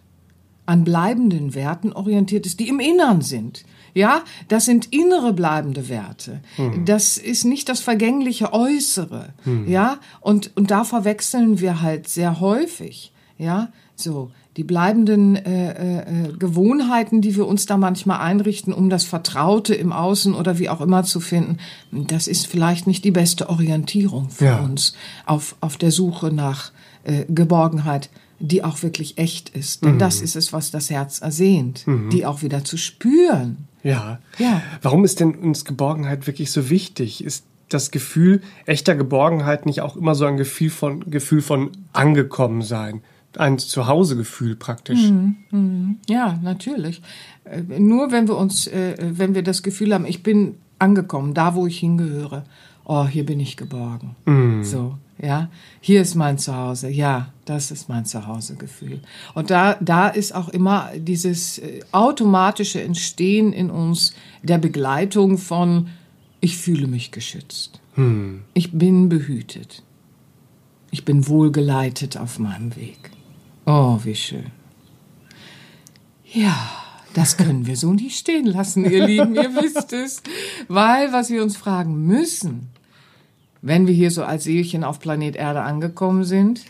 [0.65, 3.65] an bleibenden Werten orientiert ist, die im Innern sind.
[3.93, 6.39] Ja, das sind innere bleibende Werte.
[6.57, 6.85] Mhm.
[6.85, 9.33] Das ist nicht das vergängliche Äußere.
[9.43, 9.67] Mhm.
[9.67, 13.11] Ja, und, und da verwechseln wir halt sehr häufig.
[13.37, 19.05] Ja, so die bleibenden äh, äh, Gewohnheiten, die wir uns da manchmal einrichten, um das
[19.05, 21.57] Vertraute im Außen oder wie auch immer zu finden,
[21.91, 24.59] das ist vielleicht nicht die beste Orientierung für ja.
[24.59, 24.93] uns
[25.25, 26.71] auf, auf der Suche nach
[27.03, 28.09] äh, Geborgenheit
[28.43, 29.85] die auch wirklich echt ist.
[29.85, 33.67] Denn das ist es, was das Herz ersehnt, die auch wieder zu spüren.
[33.83, 34.19] Ja.
[34.37, 34.61] Ja.
[34.81, 37.23] Warum ist denn uns Geborgenheit wirklich so wichtig?
[37.23, 42.61] Ist das Gefühl echter Geborgenheit nicht auch immer so ein Gefühl von, Gefühl von angekommen
[42.61, 43.01] sein?
[43.37, 44.99] Ein Zuhausegefühl praktisch.
[46.09, 47.01] Ja, natürlich.
[47.45, 51.55] Äh, Nur wenn wir uns, äh, wenn wir das Gefühl haben, ich bin angekommen, da
[51.55, 52.43] wo ich hingehöre.
[52.83, 54.15] Oh, hier bin ich geborgen.
[54.63, 55.49] So, ja.
[55.79, 56.89] Hier ist mein Zuhause.
[56.89, 59.01] Ja, das ist mein Zuhausegefühl.
[59.33, 65.89] Und da, da ist auch immer dieses äh, automatische Entstehen in uns der Begleitung von,
[66.39, 67.79] ich fühle mich geschützt.
[68.53, 69.83] Ich bin behütet.
[70.91, 73.11] Ich bin wohlgeleitet auf meinem Weg.
[73.65, 74.47] Oh, wie schön.
[76.25, 76.57] Ja,
[77.13, 80.23] das können wir so nicht stehen lassen, ihr Lieben, ihr wisst es.
[80.67, 82.70] Weil, was wir uns fragen müssen,
[83.61, 86.61] wenn wir hier so als Seelchen auf Planet Erde angekommen sind,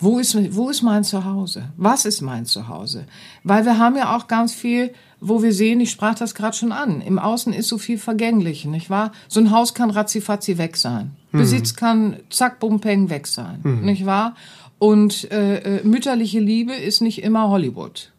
[0.00, 1.70] wo ist, wo ist mein Zuhause?
[1.76, 3.04] Was ist mein Zuhause?
[3.42, 6.70] Weil wir haben ja auch ganz viel, wo wir sehen, ich sprach das gerade schon
[6.70, 9.10] an, im Außen ist so viel vergänglich, nicht wahr?
[9.26, 11.16] So ein Haus kann ratzifatzi weg sein.
[11.32, 14.34] Besitz kann zack, bum, peng weg sein, nicht wahr?
[14.78, 18.12] Und äh, äh, mütterliche Liebe ist nicht immer Hollywood.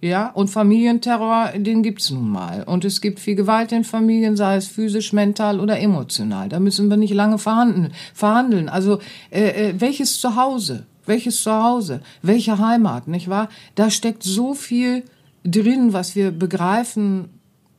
[0.00, 2.62] Ja, und Familienterror, den gibt's nun mal.
[2.64, 6.48] Und es gibt viel Gewalt in Familien, sei es physisch, mental oder emotional.
[6.48, 7.92] Da müssen wir nicht lange verhandeln.
[8.14, 8.68] verhandeln.
[8.68, 10.86] Also äh, äh, welches Zuhause?
[11.06, 12.00] Welches Zuhause?
[12.22, 13.48] Welche Heimat, nicht wahr?
[13.74, 15.02] Da steckt so viel
[15.44, 17.30] drin, was wir begreifen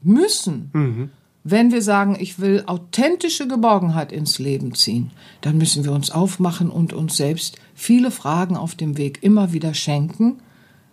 [0.01, 1.11] müssen.
[1.49, 6.69] Wenn wir sagen, ich will authentische Geborgenheit ins Leben ziehen, dann müssen wir uns aufmachen
[6.69, 10.39] und uns selbst viele Fragen auf dem Weg immer wieder schenken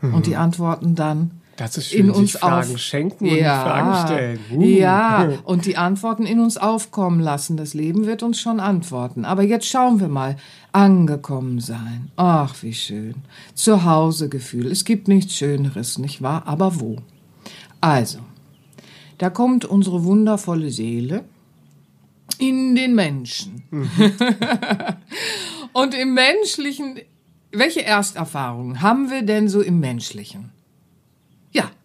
[0.00, 4.06] und die Antworten dann Das ist schön, in sich uns Fragen auf schenken und Fragen
[4.06, 4.38] stellen.
[4.52, 4.62] Uh.
[4.62, 7.56] Ja, und die Antworten in uns aufkommen lassen.
[7.56, 9.24] Das Leben wird uns schon antworten.
[9.24, 10.36] Aber jetzt schauen wir mal.
[10.72, 12.10] Angekommen sein.
[12.16, 13.14] Ach, wie schön.
[13.54, 14.66] Zuhausegefühl.
[14.66, 16.42] Es gibt nichts Schöneres, nicht wahr?
[16.46, 16.96] Aber wo?
[17.80, 18.18] Also,
[19.18, 21.24] da kommt unsere wundervolle Seele
[22.38, 23.62] in den Menschen.
[25.72, 27.00] Und im Menschlichen,
[27.53, 30.53] welche Ersterfahrungen haben wir denn so im Menschlichen?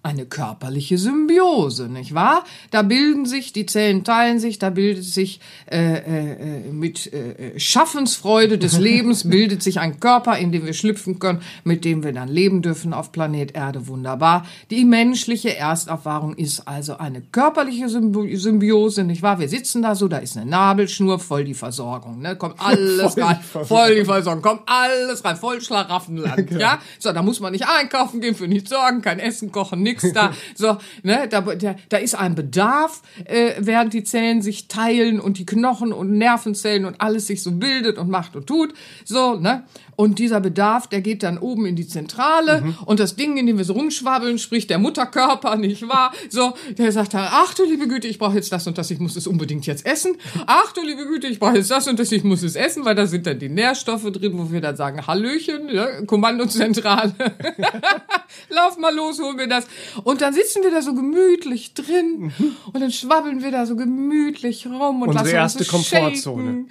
[0.10, 2.44] Eine körperliche Symbiose, nicht wahr?
[2.72, 5.40] Da bilden sich, die Zellen teilen sich, da bildet sich
[5.72, 11.20] äh, äh, mit äh, Schaffensfreude des Lebens, bildet sich ein Körper, in den wir schlüpfen
[11.20, 13.86] können, mit dem wir dann leben dürfen auf Planet Erde.
[13.86, 14.48] Wunderbar.
[14.72, 19.40] Die menschliche Ersterfahrung ist also eine körperliche Symbi- Symbiose, nicht wahr?
[19.40, 22.36] Wir sitzen da so, da ist eine Nabelschnur, voll die Versorgung, ne?
[22.36, 23.68] Kommt alles Voll die rein, Versorgung.
[23.68, 26.80] voll die Versorgung, kommt alles rein, voll Schlaraffenland, ja?
[26.98, 30.34] So, da muss man nicht einkaufen gehen, für nichts sorgen, kein Essen kochen, nix da.
[30.56, 35.38] So, ne, da, da, da ist ein Bedarf, äh, während die Zellen sich teilen und
[35.38, 38.74] die Knochen und Nervenzellen und alles sich so bildet und macht und tut.
[39.06, 39.64] So, ne?
[40.00, 43.58] Und dieser Bedarf, der geht dann oben in die Zentrale und das Ding, in dem
[43.58, 46.14] wir so rumschwabbeln, spricht der Mutterkörper, nicht wahr?
[46.30, 49.00] So, der sagt dann, ach du liebe Güte, ich brauche jetzt das und das, ich
[49.00, 50.16] muss es unbedingt jetzt essen.
[50.48, 52.96] Ach du liebe Güte, ich brauche jetzt das und das, ich muss es essen, weil
[52.96, 57.14] da sind dann die Nährstoffe drin, wo wir dann sagen, Hallöchen, ja, Kommandozentrale.
[58.50, 59.68] Lauf mal los, hol mir das.
[60.06, 62.32] Und dann sitzen wir da so gemütlich drin
[62.72, 66.44] und dann schwabbeln wir da so gemütlich rum und Unsere lassen erste uns so Komfortzone.
[66.44, 66.70] shaken.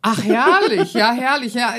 [0.00, 1.54] Ach, herrlich, ja, herrlich.
[1.54, 1.74] Ja,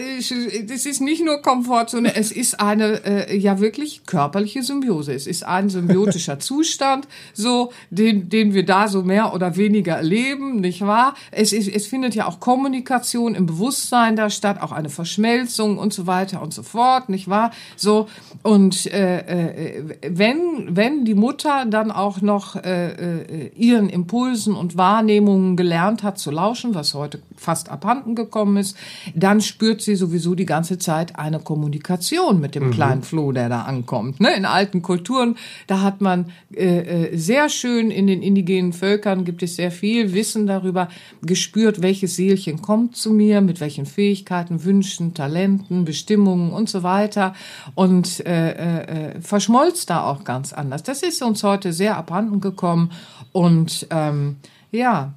[0.68, 5.14] das ist nicht nur Komfortzone, es ist eine äh, ja wirklich körperliche Symbiose.
[5.14, 10.60] Es ist ein symbiotischer Zustand, so den, den wir da so mehr oder weniger erleben,
[10.60, 11.14] nicht wahr?
[11.32, 15.94] Es, ist, es findet ja auch Kommunikation im Bewusstsein da statt, auch eine Verschmelzung und
[15.94, 17.52] so weiter und so fort, nicht wahr?
[17.78, 18.10] So
[18.44, 24.76] und äh, äh, wenn wenn die Mutter dann auch noch äh, äh, ihren Impulsen und
[24.76, 28.76] Wahrnehmungen gelernt hat zu lauschen, was heute fast abhanden gekommen ist,
[29.16, 33.62] dann spürt sie sowieso die ganze Zeit eine Kommunikation mit dem kleinen Floh, der da
[33.64, 34.20] ankommt.
[34.20, 34.36] Ne?
[34.36, 35.36] In alten Kulturen,
[35.68, 40.14] da hat man äh, äh, sehr schön in den indigenen Völkern gibt es sehr viel
[40.14, 40.90] Wissen darüber
[41.22, 47.34] gespürt, welches Seelchen kommt zu mir, mit welchen Fähigkeiten, Wünschen, Talenten, Bestimmungen und so weiter
[47.76, 50.84] und äh, äh, äh, verschmolz da auch ganz anders.
[50.84, 52.92] Das ist uns heute sehr abhanden gekommen
[53.32, 54.38] und ähm,
[54.72, 55.14] ja,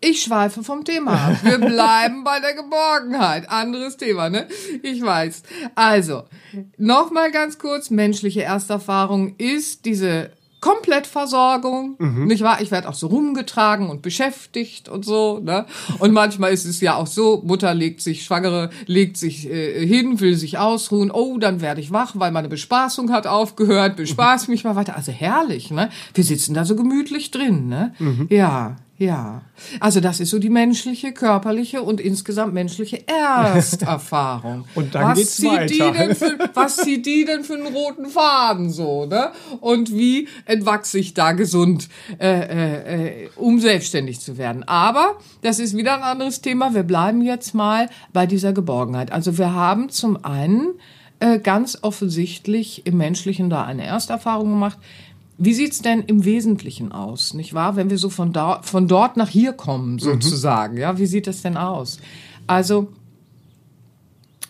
[0.00, 1.36] ich schweife vom Thema ab.
[1.42, 3.48] Wir bleiben bei der Geborgenheit.
[3.50, 4.46] Anderes Thema, ne?
[4.82, 5.42] Ich weiß.
[5.74, 6.24] Also,
[6.76, 7.90] nochmal ganz kurz.
[7.90, 10.30] Menschliche Ersterfahrung ist diese
[10.60, 12.60] Komplettversorgung, nicht wahr?
[12.60, 15.66] Ich werde auch so rumgetragen und beschäftigt und so, ne?
[16.00, 20.18] Und manchmal ist es ja auch so, Mutter legt sich, Schwangere legt sich äh, hin,
[20.18, 21.12] will sich ausruhen.
[21.12, 23.94] Oh, dann werde ich wach, weil meine Bespaßung hat aufgehört.
[23.96, 24.96] Bespaß mich mal weiter.
[24.96, 25.90] Also herrlich, ne?
[26.14, 27.94] Wir sitzen da so gemütlich drin, ne?
[28.28, 29.42] Ja, Ja,
[29.78, 34.64] also das ist so die menschliche, körperliche und insgesamt menschliche Ersterfahrung.
[34.74, 35.92] und dann was geht's zieht weiter.
[35.92, 39.30] Die denn für, was zieht die denn für einen roten Faden so, ne?
[39.60, 44.64] Und wie entwachse ich da gesund, äh, äh, äh, um selbstständig zu werden?
[44.64, 46.74] Aber das ist wieder ein anderes Thema.
[46.74, 49.12] Wir bleiben jetzt mal bei dieser Geborgenheit.
[49.12, 50.74] Also wir haben zum einen
[51.20, 54.78] äh, ganz offensichtlich im Menschlichen da eine Ersterfahrung gemacht.
[55.40, 57.76] Wie sieht's denn im Wesentlichen aus, nicht wahr?
[57.76, 61.42] Wenn wir so von, da, von dort nach hier kommen, sozusagen, ja, wie sieht das
[61.42, 62.00] denn aus?
[62.48, 62.88] Also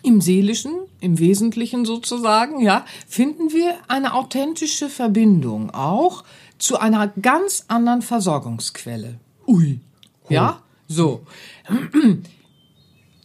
[0.01, 6.23] im Seelischen, im Wesentlichen sozusagen, ja, finden wir eine authentische Verbindung auch
[6.57, 9.19] zu einer ganz anderen Versorgungsquelle.
[9.47, 9.79] Ui.
[10.27, 11.21] Ja, so.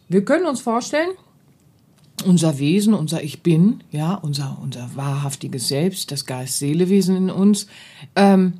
[0.07, 1.09] Wir können uns vorstellen,
[2.25, 7.67] unser Wesen, unser Ich Bin, ja, unser, unser wahrhaftiges Selbst, das Geist-Seele-Wesen in uns,
[8.15, 8.53] ähm,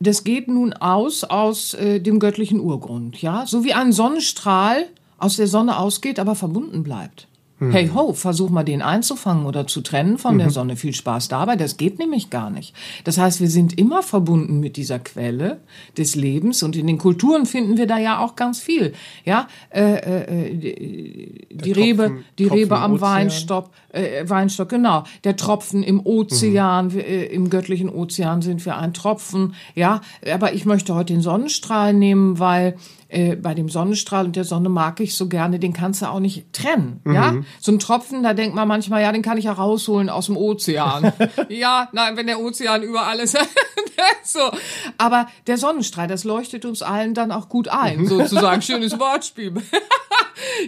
[0.00, 4.86] das geht nun aus aus äh, dem göttlichen Urgrund, ja, so wie ein Sonnenstrahl
[5.18, 7.26] aus der Sonne ausgeht, aber verbunden bleibt.
[7.60, 10.76] Hey ho, versuch mal den einzufangen oder zu trennen von der Sonne.
[10.76, 11.56] Viel Spaß dabei.
[11.56, 12.72] Das geht nämlich gar nicht.
[13.02, 15.58] Das heißt, wir sind immer verbunden mit dieser Quelle
[15.96, 18.92] des Lebens und in den Kulturen finden wir da ja auch ganz viel.
[19.24, 23.00] Ja, äh, äh, die, die Tropfen- Rebe, die Tropfen Rebe am.
[23.00, 25.02] Weinstock, äh, Weinstock, genau.
[25.24, 29.54] Der Tropfen im Ozean, wir, äh, im göttlichen Ozean sind wir ein Tropfen.
[29.74, 30.00] Ja,
[30.32, 32.76] aber ich möchte heute den Sonnenstrahl nehmen, weil
[33.08, 36.20] äh, bei dem Sonnenstrahl und der Sonne mag ich so gerne, den kannst du auch
[36.20, 37.00] nicht trennen.
[37.06, 40.26] Ja, so ein Tropfen, da denkt man manchmal, ja, den kann ich ja rausholen aus
[40.26, 41.12] dem Ozean.
[41.48, 43.38] ja, nein, wenn der Ozean überall ist.
[44.24, 44.50] so.
[44.98, 48.62] Aber der Sonnenstrahl, das leuchtet uns allen dann auch gut ein, sozusagen.
[48.62, 49.54] Schönes Wortspiel.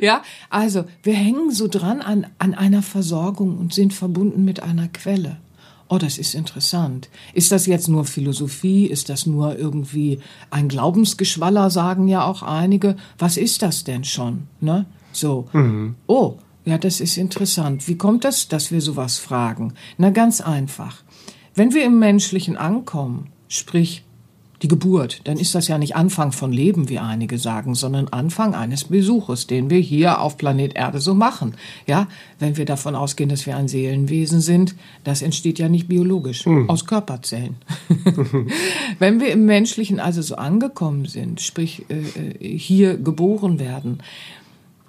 [0.00, 4.88] Ja, also wir hängen so dran an, an einer Versorgung und sind verbunden mit einer
[4.88, 5.36] Quelle.
[5.92, 7.10] Oh, das ist interessant.
[7.34, 8.86] Ist das jetzt nur Philosophie?
[8.86, 12.94] Ist das nur irgendwie ein Glaubensgeschwaller, sagen ja auch einige.
[13.18, 14.46] Was ist das denn schon?
[14.60, 14.86] Ne?
[15.10, 15.48] So.
[16.06, 17.88] Oh, ja, das ist interessant.
[17.88, 19.74] Wie kommt das, dass wir sowas fragen?
[19.98, 21.02] Na, ganz einfach.
[21.56, 24.04] Wenn wir im Menschlichen ankommen, sprich
[24.62, 28.54] die Geburt, dann ist das ja nicht Anfang von Leben, wie einige sagen, sondern Anfang
[28.54, 31.54] eines Besuches, den wir hier auf Planet Erde so machen.
[31.86, 36.46] Ja, wenn wir davon ausgehen, dass wir ein Seelenwesen sind, das entsteht ja nicht biologisch,
[36.46, 37.56] aus Körperzellen.
[38.98, 43.98] wenn wir im Menschlichen also so angekommen sind, sprich äh, äh, hier geboren werden,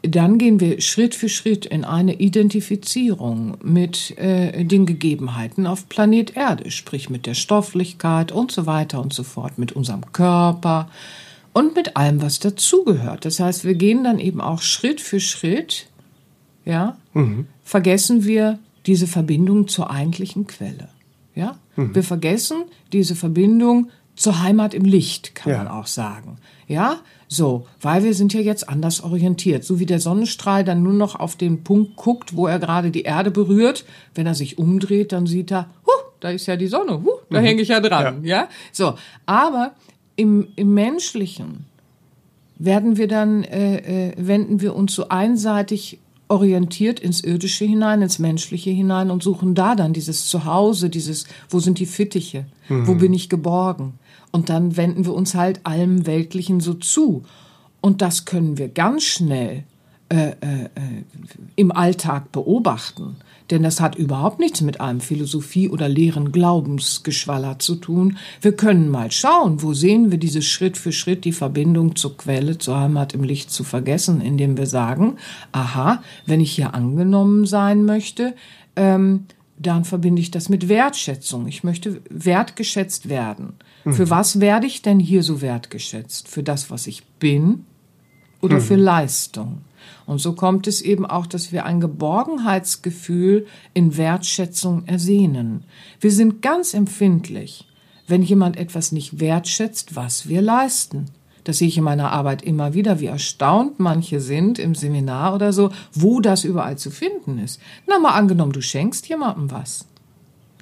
[0.03, 6.35] dann gehen wir Schritt für Schritt in eine Identifizierung mit äh, den Gegebenheiten auf Planet
[6.35, 10.89] Erde, sprich mit der Stofflichkeit und so weiter und so fort, mit unserem Körper
[11.53, 13.25] und mit allem, was dazugehört.
[13.25, 15.87] Das heißt, wir gehen dann eben auch Schritt für Schritt,
[16.65, 16.97] ja,
[17.63, 20.89] vergessen wir diese Verbindung zur eigentlichen Quelle.
[21.35, 25.57] Ja, wir vergessen diese Verbindung zur Heimat im Licht, kann Ja.
[25.59, 26.37] man auch sagen.
[26.67, 26.97] Ja,
[27.33, 29.63] so, weil wir sind ja jetzt anders orientiert.
[29.63, 33.03] So wie der Sonnenstrahl dann nur noch auf den Punkt guckt, wo er gerade die
[33.03, 33.85] Erde berührt.
[34.13, 37.39] Wenn er sich umdreht, dann sieht er, huh, da ist ja die Sonne, huh, da
[37.39, 38.25] hänge ich ja dran.
[38.25, 38.49] Ja.
[38.73, 38.95] so.
[39.25, 39.71] Aber
[40.17, 41.67] im, im Menschlichen
[42.59, 48.19] werden wir dann, äh, äh, wenden wir uns so einseitig orientiert ins Irdische hinein, ins
[48.19, 53.13] Menschliche hinein und suchen da dann dieses Zuhause, dieses, wo sind die Fittiche, wo bin
[53.13, 53.93] ich geborgen?
[54.31, 57.23] Und dann wenden wir uns halt allem Weltlichen so zu.
[57.81, 59.63] Und das können wir ganz schnell
[60.11, 61.03] äh, äh, äh,
[61.55, 63.15] im Alltag beobachten.
[63.49, 68.17] Denn das hat überhaupt nichts mit einem Philosophie- oder leeren Glaubensgeschwaller zu tun.
[68.41, 72.57] Wir können mal schauen, wo sehen wir diese Schritt für Schritt die Verbindung zur Quelle,
[72.57, 75.15] zur Heimat im Licht zu vergessen, indem wir sagen,
[75.53, 78.35] aha, wenn ich hier angenommen sein möchte,
[78.75, 81.47] ähm, dann verbinde ich das mit Wertschätzung.
[81.47, 83.53] Ich möchte wertgeschätzt werden.
[83.83, 86.27] Für was werde ich denn hier so wertgeschätzt?
[86.27, 87.65] Für das, was ich bin
[88.39, 89.61] oder für Leistung?
[90.05, 95.63] Und so kommt es eben auch, dass wir ein Geborgenheitsgefühl in Wertschätzung ersehnen.
[95.99, 97.67] Wir sind ganz empfindlich,
[98.07, 101.05] wenn jemand etwas nicht wertschätzt, was wir leisten.
[101.43, 105.53] Das sehe ich in meiner Arbeit immer wieder, wie erstaunt manche sind im Seminar oder
[105.53, 107.59] so, wo das überall zu finden ist.
[107.87, 109.87] Na mal angenommen, du schenkst jemandem was.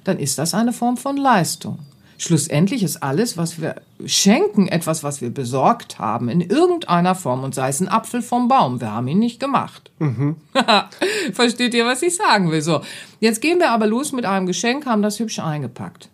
[0.04, 1.80] Dann ist das eine Form von Leistung.
[2.20, 7.54] Schlussendlich ist alles, was wir schenken, etwas, was wir besorgt haben, in irgendeiner Form und
[7.54, 8.82] sei es ein Apfel vom Baum.
[8.82, 9.90] Wir haben ihn nicht gemacht.
[11.32, 12.60] Versteht ihr, was ich sagen will?
[12.60, 12.82] So,
[13.20, 16.10] jetzt gehen wir aber los mit einem Geschenk, haben das hübsch eingepackt,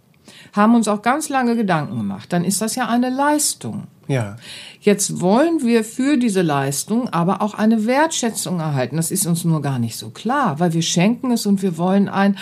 [0.53, 2.33] haben uns auch ganz lange Gedanken gemacht.
[2.33, 3.89] Dann ist das ja eine Leistung.
[4.07, 4.37] Ja.
[4.81, 8.95] Jetzt wollen wir für diese Leistung aber auch eine Wertschätzung erhalten.
[8.95, 12.09] Das ist uns nur gar nicht so klar, weil wir schenken es und wir wollen
[12.09, 12.39] ein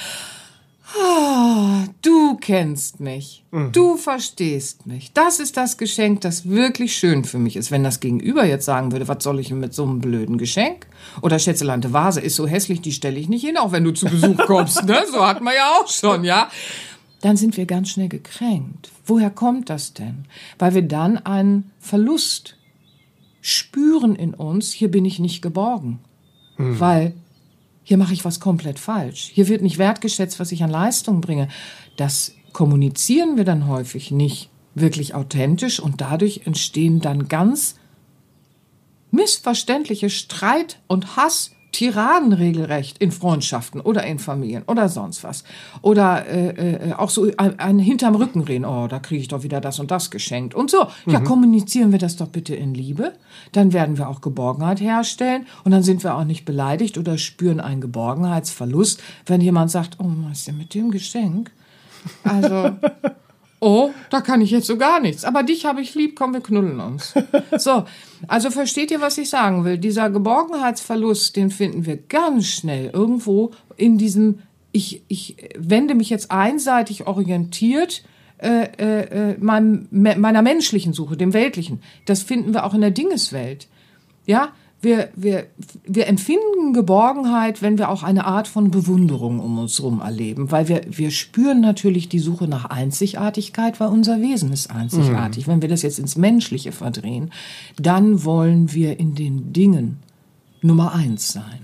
[0.96, 3.44] Ah, du kennst mich.
[3.72, 5.12] Du verstehst mich.
[5.12, 7.70] Das ist das Geschenk, das wirklich schön für mich ist.
[7.70, 10.86] Wenn das Gegenüber jetzt sagen würde, was soll ich mit so einem blöden Geschenk?
[11.22, 14.06] Oder Schätzelante Vase ist so hässlich, die stelle ich nicht hin, auch wenn du zu
[14.06, 14.84] Besuch kommst.
[14.84, 15.04] Ne?
[15.10, 16.48] So hat man ja auch schon, ja.
[17.22, 18.90] Dann sind wir ganz schnell gekränkt.
[19.06, 20.26] Woher kommt das denn?
[20.58, 22.56] Weil wir dann einen Verlust
[23.40, 26.00] spüren in uns, hier bin ich nicht geborgen.
[26.56, 27.14] Weil
[27.84, 29.30] hier mache ich was komplett falsch.
[29.32, 31.48] Hier wird nicht wertgeschätzt, was ich an Leistung bringe.
[31.96, 37.76] Das kommunizieren wir dann häufig nicht wirklich authentisch und dadurch entstehen dann ganz
[39.10, 45.42] missverständliche Streit und Hass, Tiraden regelrecht in Freundschaften oder in Familien oder sonst was.
[45.82, 49.42] Oder äh, äh, auch so ein, ein hinterm Rücken reden, oh, da kriege ich doch
[49.42, 50.54] wieder das und das geschenkt.
[50.54, 53.14] Und so, ja, kommunizieren wir das doch bitte in Liebe.
[53.52, 57.58] Dann werden wir auch Geborgenheit herstellen und dann sind wir auch nicht beleidigt oder spüren
[57.58, 61.50] einen Geborgenheitsverlust, wenn jemand sagt, oh, was ist denn mit dem Geschenk?
[62.22, 62.70] Also,
[63.64, 65.24] oh, da kann ich jetzt so gar nichts.
[65.24, 67.14] Aber dich habe ich lieb, komm, wir knuddeln uns.
[67.58, 67.84] So,
[68.28, 69.78] also versteht ihr, was ich sagen will?
[69.78, 74.40] Dieser Geborgenheitsverlust, den finden wir ganz schnell irgendwo in diesem,
[74.72, 78.02] ich, ich wende mich jetzt einseitig orientiert
[78.38, 81.80] äh, äh, äh, meinem, me- meiner menschlichen Suche, dem Weltlichen.
[82.06, 83.68] Das finden wir auch in der Dingeswelt.
[84.26, 84.48] Ja,
[84.84, 85.46] wir, wir,
[85.86, 90.68] wir empfinden Geborgenheit, wenn wir auch eine Art von Bewunderung um uns herum erleben, weil
[90.68, 95.48] wir, wir spüren natürlich die Suche nach Einzigartigkeit, weil unser Wesen ist einzigartig.
[95.48, 97.30] Wenn wir das jetzt ins Menschliche verdrehen,
[97.80, 99.98] dann wollen wir in den Dingen
[100.62, 101.60] Nummer eins sein.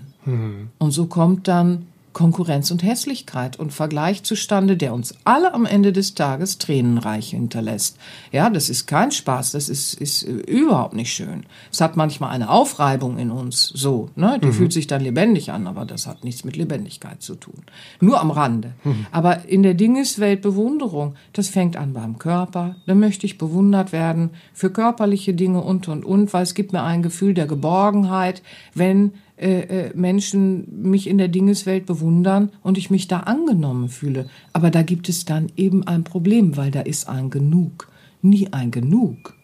[0.79, 5.93] Und so kommt dann Konkurrenz und Hässlichkeit und Vergleich zustande, der uns alle am Ende
[5.93, 7.97] des Tages tränenreich hinterlässt.
[8.33, 11.45] Ja, das ist kein Spaß, das ist, ist äh, überhaupt nicht schön.
[11.71, 14.39] Es hat manchmal eine Aufreibung in uns, so, ne?
[14.43, 17.63] Die fühlt sich dann lebendig an, aber das hat nichts mit Lebendigkeit zu tun.
[18.01, 18.73] Nur am Rande.
[19.13, 22.77] Aber in der Dingeswelt Bewunderung, das fängt an beim Körper.
[22.87, 26.83] Da möchte ich bewundert werden für körperliche Dinge und und und, weil es gibt mir
[26.83, 28.43] ein Gefühl der Geborgenheit,
[28.75, 34.29] wenn äh, äh, Menschen mich in der Dingeswelt bewundern und ich mich da angenommen fühle.
[34.53, 37.89] Aber da gibt es dann eben ein Problem, weil da ist ein Genug.
[38.21, 39.35] Nie ein Genug.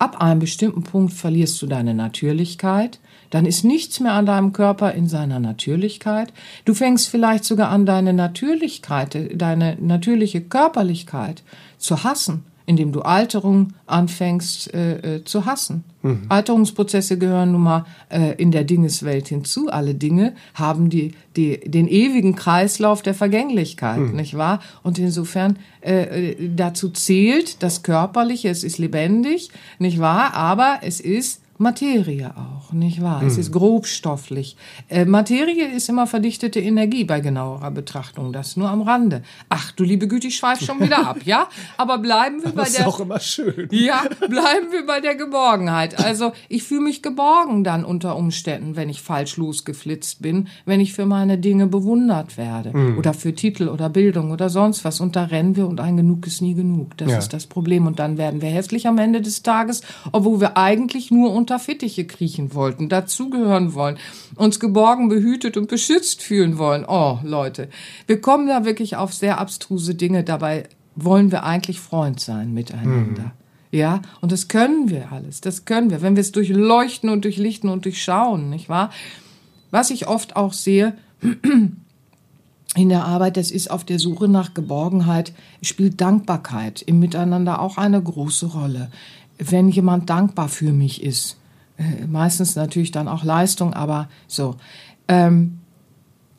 [0.00, 2.98] Ab einem bestimmten Punkt verlierst du deine Natürlichkeit,
[3.30, 6.32] dann ist nichts mehr an deinem Körper in seiner Natürlichkeit.
[6.64, 11.44] Du fängst vielleicht sogar an, deine Natürlichkeit, deine natürliche Körperlichkeit
[11.78, 15.84] zu hassen, indem du Alterung anfängst äh, äh, zu hassen.
[16.28, 19.68] Alterungsprozesse gehören nun mal äh, in der Dingeswelt hinzu.
[19.68, 24.60] Alle Dinge haben die, die, den ewigen Kreislauf der Vergänglichkeit, nicht wahr?
[24.82, 30.34] Und insofern äh, äh, dazu zählt das Körperliche, es ist lebendig, nicht wahr?
[30.34, 33.22] Aber es ist Materie auch, nicht wahr?
[33.24, 34.56] Es ist grobstofflich.
[34.88, 39.22] Äh, Materie ist immer verdichtete Energie bei genauerer Betrachtung, das nur am Rande.
[39.48, 41.48] Ach, du liebe Güte, ich schweife schon wieder ab, ja?
[41.76, 43.68] Aber bleiben wir bei Das ist der auch immer schön.
[43.72, 45.98] ja, bleiben wir bei der Geborgenheit.
[45.98, 50.92] Also ich fühle mich geborgen dann unter Umständen, wenn ich falsch losgeflitzt bin, wenn ich
[50.92, 55.00] für meine Dinge bewundert werde oder für Titel oder Bildung oder sonst was.
[55.00, 56.96] Und da rennen wir und ein Genug ist nie genug.
[56.98, 57.18] Das Ja.
[57.18, 57.86] ist das Problem.
[57.88, 59.80] Und dann werden wir hässlich am Ende des Tages,
[60.12, 63.96] obwohl wir eigentlich nur unter Fittiche kriechen wollten, dazugehören wollen,
[64.36, 66.84] uns geborgen, behütet und beschützt fühlen wollen.
[66.86, 67.70] Oh, Leute,
[68.06, 70.24] wir kommen da wirklich auf sehr abstruse Dinge.
[70.24, 73.32] Dabei wollen wir eigentlich Freund sein miteinander.
[73.70, 75.40] Ja, und das können wir alles.
[75.40, 78.90] Das können wir, wenn wir es durchleuchten und durchlichten und durchschauen, nicht wahr?
[79.70, 80.96] Was ich oft auch sehe
[82.74, 87.76] in der Arbeit, das ist auf der Suche nach Geborgenheit, spielt Dankbarkeit im Miteinander auch
[87.76, 88.90] eine große Rolle.
[89.38, 91.36] Wenn jemand dankbar für mich ist,
[91.78, 94.56] äh, meistens natürlich dann auch Leistung, aber so.
[95.06, 95.58] Ähm,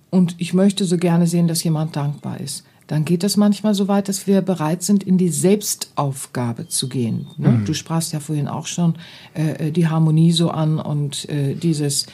[0.09, 2.63] und ich möchte so gerne sehen, dass jemand dankbar ist.
[2.87, 7.27] Dann geht es manchmal so weit, dass wir bereit sind, in die Selbstaufgabe zu gehen.
[7.37, 7.61] Ne?
[7.63, 8.95] Du sprachst ja vorhin auch schon
[9.35, 12.07] äh, die Harmonie so an und äh, dieses,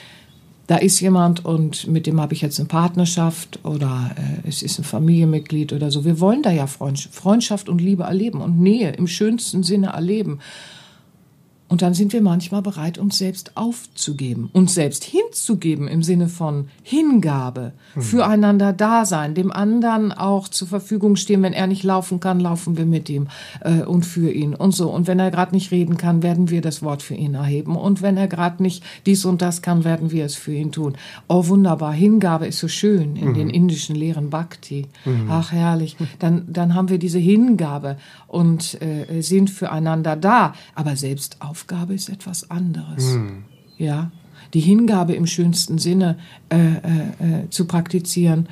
[0.67, 4.77] da ist jemand und mit dem habe ich jetzt eine Partnerschaft oder äh, es ist
[4.77, 6.03] ein Familienmitglied oder so.
[6.03, 10.39] Wir wollen da ja Freundschaft und Liebe erleben und Nähe im schönsten Sinne erleben.
[11.67, 16.67] Und dann sind wir manchmal bereit, uns selbst aufzugeben, uns selbst hinzugeben im Sinne von
[16.84, 21.41] Hingabe, füreinander da sein, dem anderen auch zur Verfügung stehen.
[21.41, 23.28] Wenn er nicht laufen kann, laufen wir mit ihm
[23.61, 24.91] äh, und für ihn und so.
[24.91, 27.76] Und wenn er gerade nicht reden kann, werden wir das Wort für ihn erheben.
[27.76, 30.93] Und wenn er gerade nicht dies und das kann, werden wir es für ihn tun.
[31.28, 31.93] Oh, wunderbar.
[31.93, 34.86] Hingabe ist so schön in den indischen Lehren Bhakti.
[35.30, 35.97] Ach, herrlich.
[36.20, 37.97] Dann, dann haben wir diese Hingabe
[38.36, 40.53] und äh, sind füreinander da.
[40.75, 43.17] Aber Selbstaufgabe ist etwas anderes.
[43.77, 44.11] Ja,
[44.53, 46.17] die Hingabe im schönsten Sinne
[46.49, 48.49] äh, äh, äh, zu praktizieren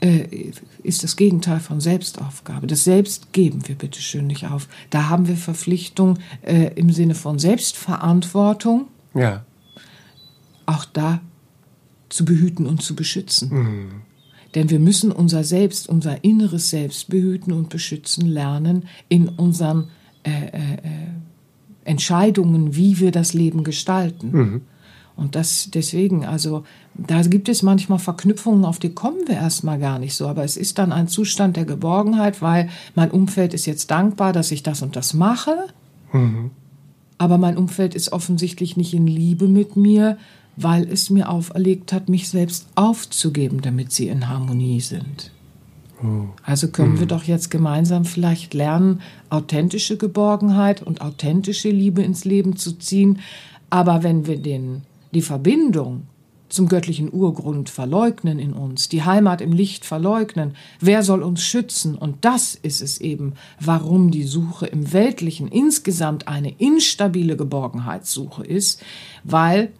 [0.00, 0.50] äh,
[0.82, 2.66] ist das Gegenteil von Selbstaufgabe.
[2.66, 4.68] Das Selbst geben wir bitte schön nicht auf.
[4.90, 8.88] Da haben wir Verpflichtung äh, im Sinne von Selbstverantwortung.
[9.14, 9.44] Ja.
[10.66, 11.20] Auch da
[12.08, 13.50] zu behüten und zu beschützen.
[13.50, 13.90] Mhm.
[14.54, 19.88] Denn wir müssen unser Selbst, unser inneres Selbst behüten und beschützen lernen in unseren
[20.24, 21.10] äh, äh, äh
[21.84, 24.30] Entscheidungen, wie wir das Leben gestalten.
[24.30, 24.60] Mhm.
[25.16, 29.98] Und das deswegen, also da gibt es manchmal Verknüpfungen, auf die kommen wir erstmal gar
[29.98, 30.28] nicht so.
[30.28, 34.50] Aber es ist dann ein Zustand der Geborgenheit, weil mein Umfeld ist jetzt dankbar, dass
[34.50, 35.66] ich das und das mache.
[36.12, 36.52] Mhm.
[37.18, 40.16] Aber mein Umfeld ist offensichtlich nicht in Liebe mit mir,
[40.62, 45.30] weil es mir auferlegt hat, mich selbst aufzugeben, damit sie in Harmonie sind.
[46.02, 46.28] Oh.
[46.42, 47.10] Also können wir mhm.
[47.10, 53.20] doch jetzt gemeinsam vielleicht lernen, authentische Geborgenheit und authentische Liebe ins Leben zu ziehen.
[53.68, 54.82] Aber wenn wir den,
[55.12, 56.06] die Verbindung
[56.48, 61.94] zum göttlichen Urgrund verleugnen in uns, die Heimat im Licht verleugnen, wer soll uns schützen?
[61.94, 68.82] Und das ist es eben, warum die Suche im Weltlichen insgesamt eine instabile Geborgenheitssuche ist,
[69.22, 69.70] weil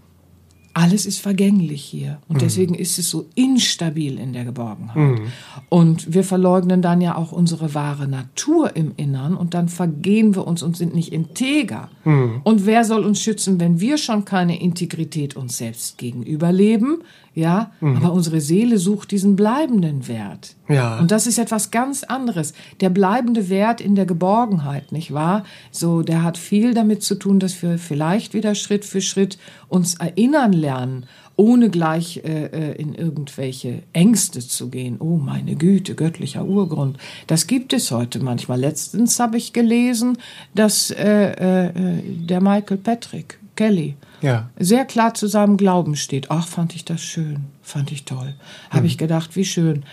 [0.73, 2.19] alles ist vergänglich hier.
[2.29, 2.41] Und mhm.
[2.41, 5.19] deswegen ist es so instabil in der Geborgenheit.
[5.19, 5.27] Mhm.
[5.69, 10.47] Und wir verleugnen dann ja auch unsere wahre Natur im Innern und dann vergehen wir
[10.47, 11.91] uns und sind nicht integer.
[12.05, 12.41] Mhm.
[12.45, 17.03] Und wer soll uns schützen, wenn wir schon keine Integrität uns selbst gegenüber leben?
[17.33, 17.97] Ja, mhm.
[17.97, 20.57] aber unsere Seele sucht diesen bleibenden Wert.
[20.69, 20.99] Ja.
[20.99, 22.55] Und das ist etwas ganz anderes.
[22.81, 25.45] Der bleibende Wert in der Geborgenheit, nicht wahr?
[25.71, 29.95] So, der hat viel damit zu tun, dass wir vielleicht wieder Schritt für Schritt uns
[29.95, 31.07] erinnern lernen,
[31.37, 34.97] ohne gleich äh, äh in irgendwelche Ängste zu gehen.
[34.99, 36.99] Oh, meine Güte, göttlicher Urgrund.
[37.29, 38.59] Das gibt es heute manchmal.
[38.59, 40.19] Letztens habe ich gelesen,
[40.55, 44.49] dass äh, äh, der Michael Patrick Kelly ja.
[44.59, 46.31] sehr klar zu seinem Glauben steht.
[46.31, 48.35] Ach, fand ich das schön, fand ich toll.
[48.71, 48.87] Habe mhm.
[48.87, 49.85] ich gedacht, wie schön.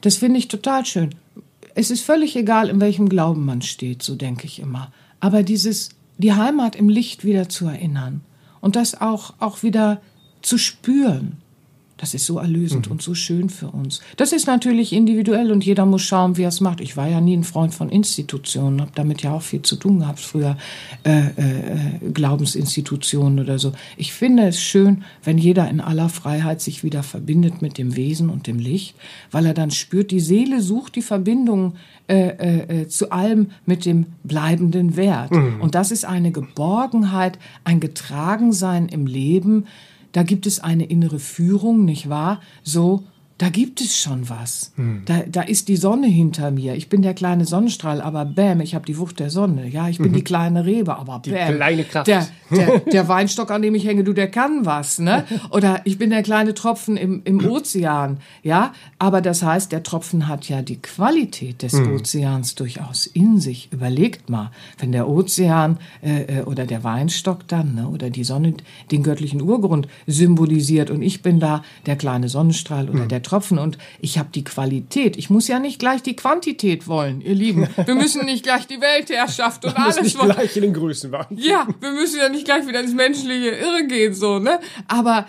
[0.00, 1.14] Das finde ich total schön.
[1.74, 4.90] Es ist völlig egal, in welchem Glauben man steht, so denke ich immer.
[5.20, 8.22] Aber dieses, die Heimat im Licht wieder zu erinnern
[8.62, 10.00] und das auch, auch wieder
[10.40, 11.36] zu spüren.
[11.98, 12.92] Das ist so erlösend mhm.
[12.92, 14.00] und so schön für uns.
[14.16, 16.80] Das ist natürlich individuell und jeder muss schauen, wie er es macht.
[16.80, 19.98] Ich war ja nie ein Freund von Institutionen, habe damit ja auch viel zu tun
[19.98, 20.56] gehabt früher,
[21.04, 23.72] äh, äh, Glaubensinstitutionen oder so.
[23.96, 28.30] Ich finde es schön, wenn jeder in aller Freiheit sich wieder verbindet mit dem Wesen
[28.30, 28.94] und dem Licht,
[29.32, 31.74] weil er dann spürt, die Seele sucht die Verbindung
[32.06, 35.32] äh, äh, äh zu allem mit dem bleibenden Wert.
[35.32, 35.60] Mhm.
[35.60, 39.66] Und das ist eine Geborgenheit, ein Getragensein im Leben,
[40.12, 42.40] da gibt es eine innere Führung, nicht wahr?
[42.62, 43.04] So,
[43.38, 44.72] da gibt es schon was.
[44.74, 45.02] Hm.
[45.04, 46.74] Da, da ist die Sonne hinter mir.
[46.74, 49.68] Ich bin der kleine Sonnenstrahl, aber bäm, ich habe die Wucht der Sonne.
[49.68, 50.16] Ja, ich bin mhm.
[50.16, 51.34] die kleine Rebe, aber bäm.
[51.34, 52.08] Die kleine Kraft.
[52.08, 54.98] Der, der, der, Weinstock, an dem ich hänge, du, der kann was.
[54.98, 55.24] Ne?
[55.50, 58.18] Oder ich bin der kleine Tropfen im, im Ozean.
[58.42, 61.94] Ja, aber das heißt, der Tropfen hat ja die Qualität des mhm.
[61.94, 63.72] Ozeans durchaus in sich.
[63.72, 68.54] Überlegt mal, wenn der Ozean äh, äh, oder der Weinstock dann ne, oder die Sonne
[68.90, 73.08] den göttlichen Urgrund symbolisiert und ich bin da der kleine Sonnenstrahl oder mhm.
[73.08, 75.16] der Tropfen und ich habe die Qualität.
[75.16, 77.68] Ich muss ja nicht gleich die Quantität wollen, ihr Lieben.
[77.84, 80.30] Wir müssen nicht gleich die Weltherrschaft und alles nicht wollen.
[80.30, 81.36] gleich in den Größen waren.
[81.36, 84.60] Ja, wir müssen ja nicht gleich wieder ins menschliche Irre gehen, so, ne?
[84.86, 85.26] Aber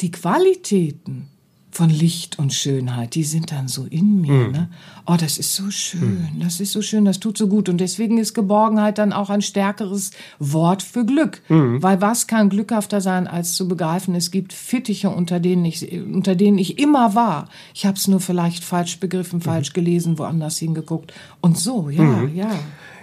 [0.00, 1.28] die Qualitäten,
[1.72, 4.46] von Licht und Schönheit, die sind dann so in mir.
[4.46, 4.52] Mhm.
[4.52, 4.68] Ne?
[5.06, 6.40] Oh, das ist so schön, mhm.
[6.40, 7.70] das ist so schön, das tut so gut.
[7.70, 11.40] Und deswegen ist Geborgenheit dann auch ein stärkeres Wort für Glück.
[11.48, 11.82] Mhm.
[11.82, 16.34] Weil was kann glückhafter sein, als zu begreifen, es gibt Fittiche, unter denen ich, unter
[16.34, 17.48] denen ich immer war.
[17.72, 19.42] Ich habe es nur vielleicht falsch begriffen, mhm.
[19.42, 21.14] falsch gelesen, woanders hingeguckt.
[21.40, 22.36] Und so, ja, mhm.
[22.36, 22.50] ja.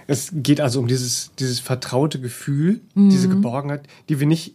[0.06, 3.32] Es geht also um dieses, dieses vertraute Gefühl, diese mhm.
[3.32, 4.54] Geborgenheit, die wir nicht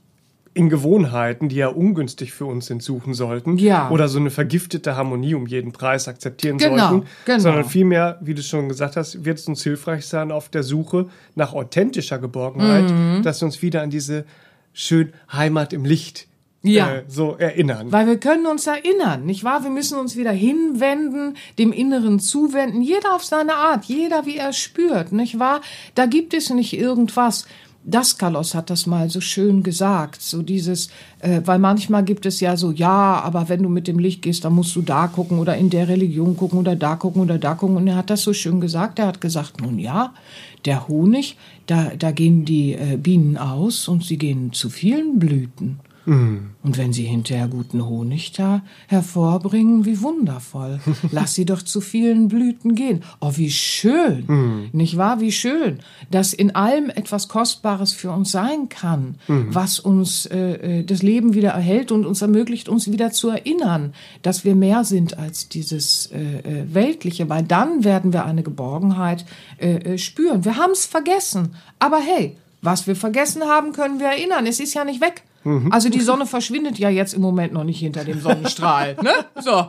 [0.56, 3.58] in Gewohnheiten, die ja ungünstig für uns sind, suchen sollten.
[3.58, 3.90] Ja.
[3.90, 7.08] Oder so eine vergiftete Harmonie um jeden Preis akzeptieren genau, sollten.
[7.26, 7.40] Genau.
[7.40, 11.10] Sondern vielmehr, wie du schon gesagt hast, wird es uns hilfreich sein auf der Suche
[11.36, 13.22] nach authentischer Geborgenheit, mhm.
[13.22, 14.24] dass wir uns wieder an diese
[14.72, 16.28] schön Heimat im Licht
[16.66, 16.96] ja.
[16.96, 17.92] Äh, so erinnern.
[17.92, 19.64] Weil wir können uns erinnern, nicht wahr?
[19.64, 24.54] Wir müssen uns wieder hinwenden, dem Inneren zuwenden, jeder auf seine Art, jeder wie er
[24.54, 25.62] spürt, nicht wahr?
[25.96, 27.46] Da gibt es nicht irgendwas,
[27.88, 32.58] Daskalos hat das mal so schön gesagt, so dieses, äh, weil manchmal gibt es ja
[32.58, 35.56] so, ja, aber wenn du mit dem Licht gehst, dann musst du da gucken oder
[35.56, 37.78] in der Religion gucken oder da gucken oder da gucken.
[37.78, 38.98] Und er hat das so schön gesagt.
[38.98, 40.14] Er hat gesagt, nun ja,
[40.66, 45.80] der Honig, da, da gehen die äh, Bienen aus und sie gehen zu vielen Blüten.
[46.06, 50.80] Und wenn sie hinterher guten Honig da hervorbringen, wie wundervoll.
[51.12, 53.04] Lass sie doch zu vielen Blüten gehen.
[53.22, 54.70] Oh, wie schön.
[54.72, 55.20] Nicht wahr?
[55.20, 55.80] Wie schön,
[56.12, 61.34] dass in allem etwas Kostbares für uns sein kann, was uns äh, äh, das Leben
[61.34, 66.08] wieder erhält und uns ermöglicht, uns wieder zu erinnern, dass wir mehr sind als dieses
[66.08, 69.26] äh, äh, Weltliche, weil dann werden wir eine Geborgenheit
[69.58, 70.46] äh, äh, spüren.
[70.46, 74.46] Wir haben es vergessen, aber hey, was wir vergessen haben, können wir erinnern.
[74.48, 75.24] Es ist ja nicht weg.
[75.70, 78.98] Also die Sonne verschwindet ja jetzt im Moment noch nicht hinter dem Sonnenstrahl.
[79.02, 79.12] Ne?
[79.42, 79.68] So.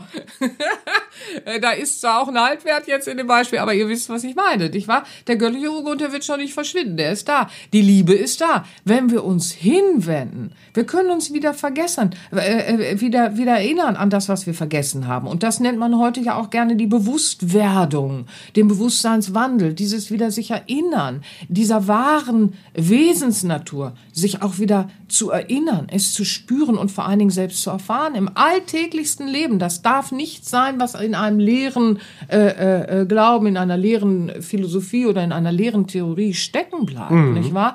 [1.61, 4.35] da ist zwar auch ein Haltwert jetzt in dem Beispiel, aber ihr wisst, was ich
[4.35, 5.05] meine, nicht wahr?
[5.27, 7.51] Der göttliche Urgrund, der wird schon nicht verschwinden, der ist da.
[7.72, 8.64] Die Liebe ist da.
[8.85, 14.11] Wenn wir uns hinwenden, wir können uns wieder vergessen, äh, äh, wieder, wieder erinnern an
[14.11, 15.27] das, was wir vergessen haben.
[15.27, 20.51] Und das nennt man heute ja auch gerne die Bewusstwerdung, den Bewusstseinswandel, dieses wieder sich
[20.51, 27.19] erinnern, dieser wahren Wesensnatur, sich auch wieder zu erinnern, es zu spüren und vor allen
[27.19, 29.59] Dingen selbst zu erfahren im alltäglichsten Leben.
[29.59, 31.99] Das darf nicht sein, was in einem leeren
[32.29, 37.35] äh, äh, Glauben, in einer leeren Philosophie oder in einer leeren Theorie stecken bleibt, mhm.
[37.35, 37.75] nicht wahr?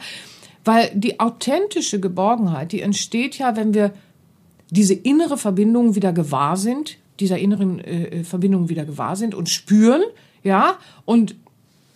[0.63, 3.91] Weil die authentische Geborgenheit, die entsteht ja, wenn wir
[4.69, 10.01] diese innere Verbindung wieder gewahr sind, dieser inneren äh, Verbindung wieder gewahr sind und spüren,
[10.43, 11.35] ja, und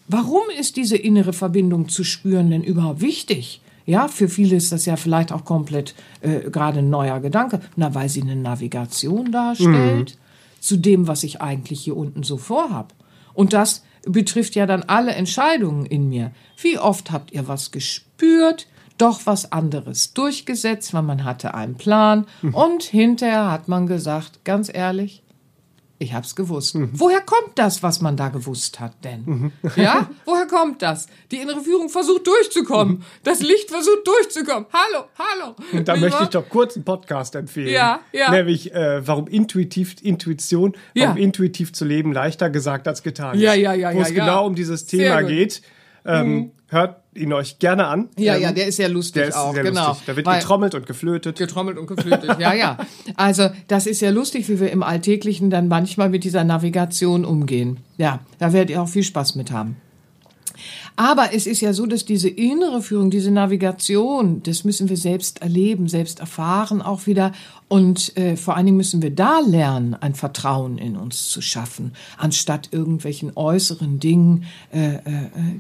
[0.08, 3.62] warum ist diese innere Verbindung zu spüren denn überhaupt wichtig?
[3.86, 7.62] Ja, für viele ist das ja vielleicht auch komplett äh, gerade ein neuer Gedanke.
[7.76, 10.60] Na, weil sie eine Navigation darstellt mhm.
[10.62, 12.94] zu dem, was ich eigentlich hier unten so vorhab.
[13.34, 16.32] Und das betrifft ja dann alle Entscheidungen in mir.
[16.62, 18.68] Wie oft habt ihr was gespürt,
[18.98, 22.54] doch was anderes durchgesetzt, weil man hatte einen Plan mhm.
[22.54, 25.22] und hinterher hat man gesagt, ganz ehrlich,
[25.98, 26.76] ich hab's gewusst.
[26.76, 26.90] Mhm.
[26.94, 29.24] Woher kommt das, was man da gewusst hat denn?
[29.26, 29.52] Mhm.
[29.76, 30.10] Ja?
[30.26, 31.08] Woher kommt das?
[31.32, 32.98] Die innere Führung versucht durchzukommen.
[32.98, 33.04] Mhm.
[33.24, 34.66] Das Licht versucht durchzukommen.
[34.72, 35.56] Hallo, hallo.
[35.74, 37.70] Und da möchte ich doch kurz einen Podcast empfehlen.
[37.70, 38.32] Ja, ja.
[38.32, 41.24] Nämlich, äh, warum intuitiv, Intuition, warum ja.
[41.24, 43.42] intuitiv zu leben leichter gesagt als getan ist.
[43.42, 44.26] Ja, ja, ja, Wo ja, es ja.
[44.26, 45.62] genau um dieses Thema geht.
[46.06, 46.52] Ähm, mhm.
[46.68, 48.10] Hört ihn euch gerne an.
[48.18, 49.90] Ja, ähm, ja, der ist ja lustig der ist auch, sehr genau.
[49.90, 50.06] Lustig.
[50.08, 51.38] Da wird Weil, getrommelt und geflötet.
[51.38, 52.78] Getrommelt und geflötet, ja, ja.
[53.16, 57.78] Also das ist ja lustig, wie wir im Alltäglichen dann manchmal mit dieser Navigation umgehen.
[57.98, 59.78] Ja, da werdet ihr auch viel Spaß mit haben.
[60.98, 65.42] Aber es ist ja so, dass diese innere Führung, diese Navigation, das müssen wir selbst
[65.42, 67.34] erleben, selbst erfahren auch wieder.
[67.68, 71.94] Und äh, vor allen Dingen müssen wir da lernen, ein Vertrauen in uns zu schaffen,
[72.18, 75.02] anstatt irgendwelchen äußeren Dingen äh, äh,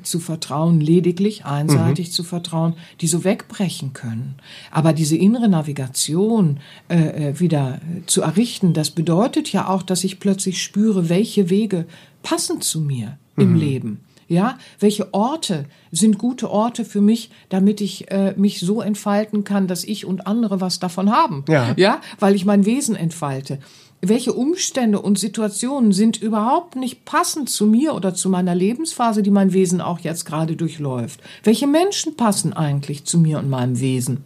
[0.03, 2.11] zu vertrauen, lediglich einseitig mhm.
[2.11, 4.35] zu vertrauen, die so wegbrechen können.
[4.71, 10.19] Aber diese innere Navigation äh, äh wieder zu errichten, das bedeutet ja auch, dass ich
[10.19, 11.87] plötzlich spüre, welche Wege
[12.23, 13.59] passen zu mir im mhm.
[13.59, 13.99] Leben.
[14.27, 19.67] Ja, welche Orte sind gute Orte für mich, damit ich äh, mich so entfalten kann,
[19.67, 21.45] dass ich und andere was davon haben?
[21.47, 21.73] Ja.
[21.77, 23.59] ja, weil ich mein Wesen entfalte.
[24.01, 29.31] Welche Umstände und Situationen sind überhaupt nicht passend zu mir oder zu meiner Lebensphase, die
[29.31, 31.21] mein Wesen auch jetzt gerade durchläuft?
[31.43, 34.23] Welche Menschen passen eigentlich zu mir und meinem Wesen?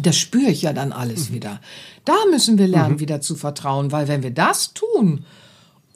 [0.00, 1.34] Das spüre ich ja dann alles mhm.
[1.34, 1.60] wieder.
[2.04, 3.00] Da müssen wir lernen, mhm.
[3.00, 5.24] wieder zu vertrauen, weil wenn wir das tun,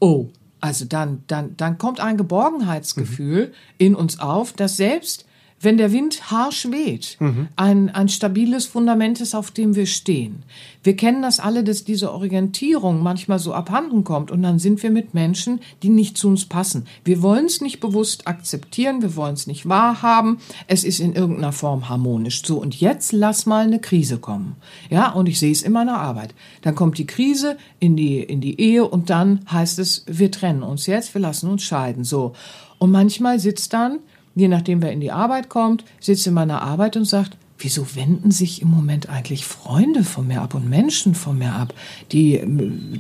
[0.01, 0.29] oh,
[0.67, 3.53] also dann, dann, dann kommt ein Geborgenheitsgefühl mhm.
[3.79, 5.26] in uns auf, das selbst
[5.61, 7.49] wenn der Wind harsch weht, mhm.
[7.57, 10.43] ein, ein stabiles Fundament ist, auf dem wir stehen.
[10.83, 14.91] Wir kennen das alle, dass diese Orientierung manchmal so abhanden kommt und dann sind wir
[14.91, 16.87] mit Menschen, die nicht zu uns passen.
[17.05, 21.53] Wir wollen es nicht bewusst akzeptieren, wir wollen es nicht wahrhaben, es ist in irgendeiner
[21.53, 22.43] Form harmonisch.
[22.45, 24.57] So, und jetzt lass mal eine Krise kommen.
[24.91, 26.35] Ja, und ich sehe es in meiner Arbeit.
[26.63, 30.63] Dann kommt die Krise in die, in die Ehe und dann heißt es, wir trennen
[30.63, 32.05] uns jetzt, wir lassen uns scheiden.
[32.05, 32.35] So.
[32.79, 34.01] Und manchmal sitzt dann
[34.37, 38.31] je nachdem, wer in die Arbeit kommt, sitzt in meiner Arbeit und sagt, wieso wenden
[38.31, 41.75] sich im Moment eigentlich Freunde von mir ab und Menschen von mir ab,
[42.13, 42.47] die äh,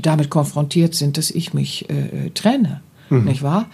[0.00, 2.80] damit konfrontiert sind, dass ich mich äh, äh, trenne,
[3.10, 3.24] mhm.
[3.24, 3.68] nicht wahr?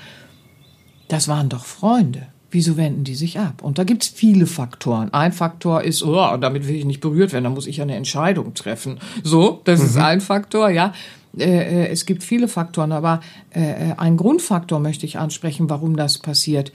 [1.09, 2.27] Das waren doch Freunde.
[2.51, 3.63] Wieso wenden die sich ab?
[3.63, 5.15] Und da gibt's viele Faktoren.
[5.15, 8.53] Ein Faktor ist, oh, damit will ich nicht berührt werden, da muss ich eine Entscheidung
[8.53, 8.99] treffen.
[9.23, 9.87] So, das mhm.
[9.87, 10.93] ist ein Faktor, ja.
[11.39, 16.73] Äh, es gibt viele Faktoren, aber äh, ein Grundfaktor möchte ich ansprechen, warum das passiert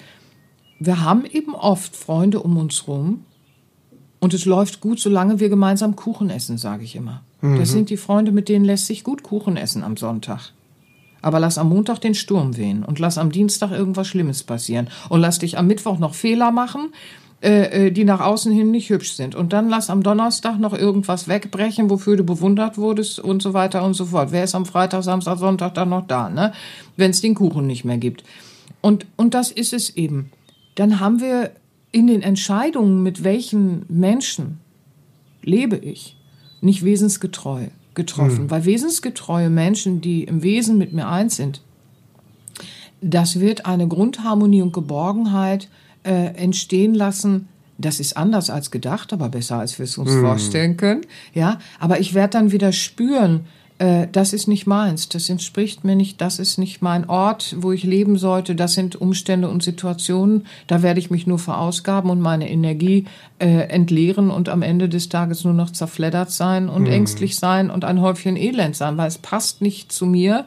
[0.80, 3.24] wir haben eben oft Freunde um uns rum
[4.20, 7.22] und es läuft gut, solange wir gemeinsam Kuchen essen, sage ich immer.
[7.42, 7.60] Mhm.
[7.60, 10.54] Das sind die Freunde, mit denen lässt sich gut Kuchen essen am Sonntag.
[11.22, 15.20] Aber lass am Montag den Sturm wehen und lass am Dienstag irgendwas Schlimmes passieren und
[15.20, 16.94] lass dich am Mittwoch noch Fehler machen,
[17.42, 19.36] äh, äh, die nach außen hin nicht hübsch sind.
[19.36, 23.84] Und dann lass am Donnerstag noch irgendwas wegbrechen, wofür du bewundert wurdest und so weiter
[23.84, 24.32] und so fort.
[24.32, 26.54] Wer ist am Freitag, Samstag, Sonntag dann noch da, ne?
[26.96, 28.24] Wenn es den Kuchen nicht mehr gibt.
[28.82, 30.32] Und, und das ist es eben
[30.78, 31.52] dann haben wir
[31.92, 34.60] in den Entscheidungen, mit welchen Menschen
[35.42, 36.16] lebe ich,
[36.62, 37.66] nicht wesensgetreu
[37.96, 38.42] getroffen.
[38.42, 38.52] Hm.
[38.52, 41.62] Weil wesensgetreue Menschen, die im Wesen mit mir eins sind,
[43.02, 45.68] das wird eine Grundharmonie und Geborgenheit
[46.04, 47.48] äh, entstehen lassen.
[47.80, 51.02] Das ist anders als gedacht, aber besser als wir es uns vorstellen können.
[51.34, 53.46] Ja, aber ich werde dann wieder spüren,
[53.80, 57.72] äh, das ist nicht meins, das entspricht mir nicht, das ist nicht mein Ort, wo
[57.72, 62.20] ich leben sollte, das sind Umstände und Situationen, da werde ich mich nur verausgaben und
[62.20, 63.06] meine Energie
[63.40, 67.86] äh, entleeren und am Ende des Tages nur noch zerfleddert sein und ängstlich sein und
[67.86, 70.46] ein Häufchen Elend sein, weil es passt nicht zu mir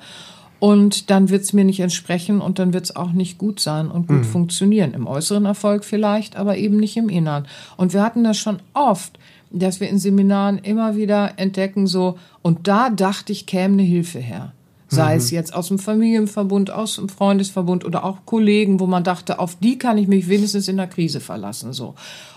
[0.61, 3.91] und dann wird es mir nicht entsprechen und dann wird es auch nicht gut sein
[3.91, 4.93] und gut funktionieren.
[4.93, 7.47] Im äußeren Erfolg vielleicht, aber eben nicht im Inneren.
[7.78, 9.18] Und wir hatten das schon oft,
[9.51, 14.18] dass wir in Seminaren immer wieder entdecken, so, und da dachte ich, käme eine Hilfe
[14.18, 14.53] her.
[14.92, 19.38] Sei es jetzt aus dem Familienverbund, aus dem Freundesverbund oder auch Kollegen, wo man dachte,
[19.38, 21.94] auf die kann ich mich wenigstens in der Krise verlassen, so.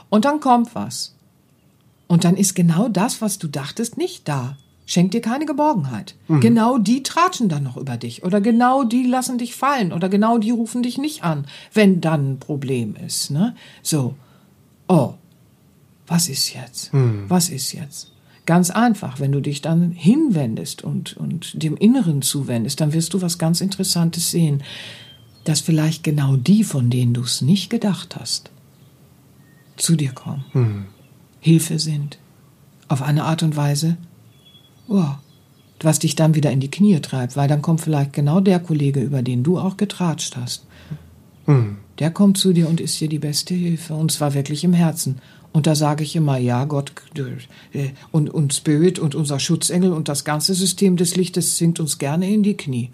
[0.09, 1.16] Und dann kommt was.
[2.07, 4.55] Und dann ist genau das, was du dachtest, nicht da.
[4.86, 6.14] Schenkt dir keine Geborgenheit.
[6.41, 8.24] Genau die tratschen dann noch über dich.
[8.24, 9.93] Oder genau die lassen dich fallen.
[9.93, 13.32] Oder genau die rufen dich nicht an, wenn dann ein Problem ist.
[13.32, 13.55] Ne?
[13.82, 14.14] So.
[14.88, 15.14] Oh,
[16.08, 16.91] was ist jetzt?
[17.30, 18.12] Was ist jetzt?
[18.45, 23.22] Ganz einfach, wenn du dich dann hinwendest und, und dem Inneren zuwendest, dann wirst du
[23.22, 24.64] was ganz Interessantes sehen,
[25.45, 28.51] dass vielleicht genau die, von denen du es nicht gedacht hast,
[29.78, 30.43] zu dir kommen,
[31.39, 32.18] Hilfe sind,
[32.89, 33.97] auf eine Art und Weise,
[34.88, 35.06] oh,
[35.82, 39.01] was dich dann wieder in die Knie treibt, weil dann kommt vielleicht genau der Kollege,
[39.01, 40.66] über den du auch getratscht hast.
[41.99, 45.20] Der kommt zu dir und ist dir die beste Hilfe, und zwar wirklich im Herzen.
[45.54, 50.10] Und da sage ich immer, ja, Gott äh, und, und Spirit und unser Schutzengel und
[50.10, 52.89] das ganze System des Lichtes sinkt uns gerne in die Knie.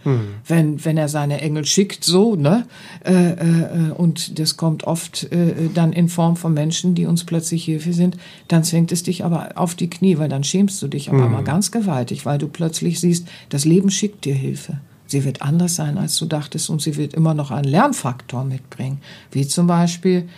[0.45, 2.68] Wenn, wenn er seine Engel schickt, so, ne?
[3.05, 7.64] Äh, äh, und das kommt oft äh, dann in Form von Menschen, die uns plötzlich
[7.64, 8.18] Hilfe sind,
[8.49, 11.43] dann zwingt es dich aber auf die Knie, weil dann schämst du dich aber mal
[11.43, 14.82] ganz gewaltig, weil du plötzlich siehst, das Leben schickt dir Hilfe.
[15.07, 18.99] Sie wird anders sein, als du dachtest, und sie wird immer noch einen Lernfaktor mitbringen.
[19.32, 20.30] Wie zum Beispiel,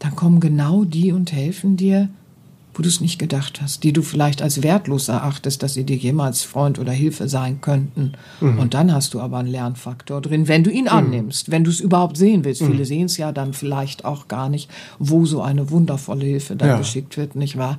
[0.00, 2.08] dann kommen genau die und helfen dir,
[2.72, 5.96] wo du es nicht gedacht hast, die du vielleicht als wertlos erachtest, dass sie dir
[5.96, 8.12] jemals Freund oder Hilfe sein könnten.
[8.40, 11.80] Und dann hast du aber einen Lernfaktor drin, wenn du ihn annimmst, wenn du es
[11.80, 12.62] überhaupt sehen willst.
[12.62, 16.70] Viele sehen es ja dann vielleicht auch gar nicht, wo so eine wundervolle Hilfe dann
[16.70, 16.78] Ja.
[16.78, 17.76] geschickt wird, nicht wahr?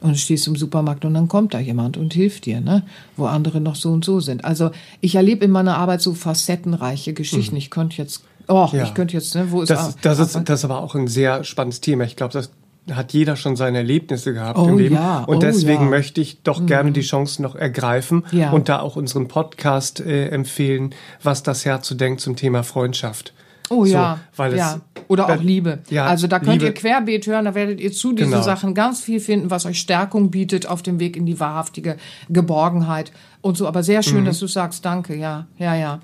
[0.00, 2.82] Und du stehst im Supermarkt und dann kommt da jemand und hilft dir, ne?
[3.16, 4.44] Wo andere noch so und so sind.
[4.44, 4.70] Also
[5.00, 7.56] ich erlebe in meiner Arbeit so facettenreiche Geschichten.
[7.56, 8.84] Ich könnte jetzt, oh, Ja.
[8.84, 11.08] ich könnte jetzt, ne, wo ist Das, das, ist, aber- das ist aber auch ein
[11.08, 12.04] sehr spannendes Thema.
[12.04, 12.50] Ich glaube, das
[12.92, 14.94] hat jeder schon seine Erlebnisse gehabt Oh im Leben.
[14.96, 15.88] ja, und oh deswegen ja.
[15.90, 18.50] möchte ich doch gerne die Chance noch ergreifen Ja.
[18.50, 23.32] und da auch unseren Podcast äh, empfehlen, was das Herz so denkt zum Thema Freundschaft.
[23.70, 24.80] Oh So, ja, weil es, ja.
[25.08, 25.78] Oder auch Liebe.
[25.88, 26.66] Ja, also da könnt Liebe.
[26.66, 28.42] ihr querbeet hören, da werdet ihr zu diesen Genau.
[28.42, 31.96] Sachen ganz viel finden, was euch Stärkung bietet auf dem Weg in die wahrhaftige
[32.28, 33.66] Geborgenheit und so.
[33.66, 34.26] Aber sehr schön, Mhm.
[34.26, 36.00] dass du sagst, danke, ja, ja, ja.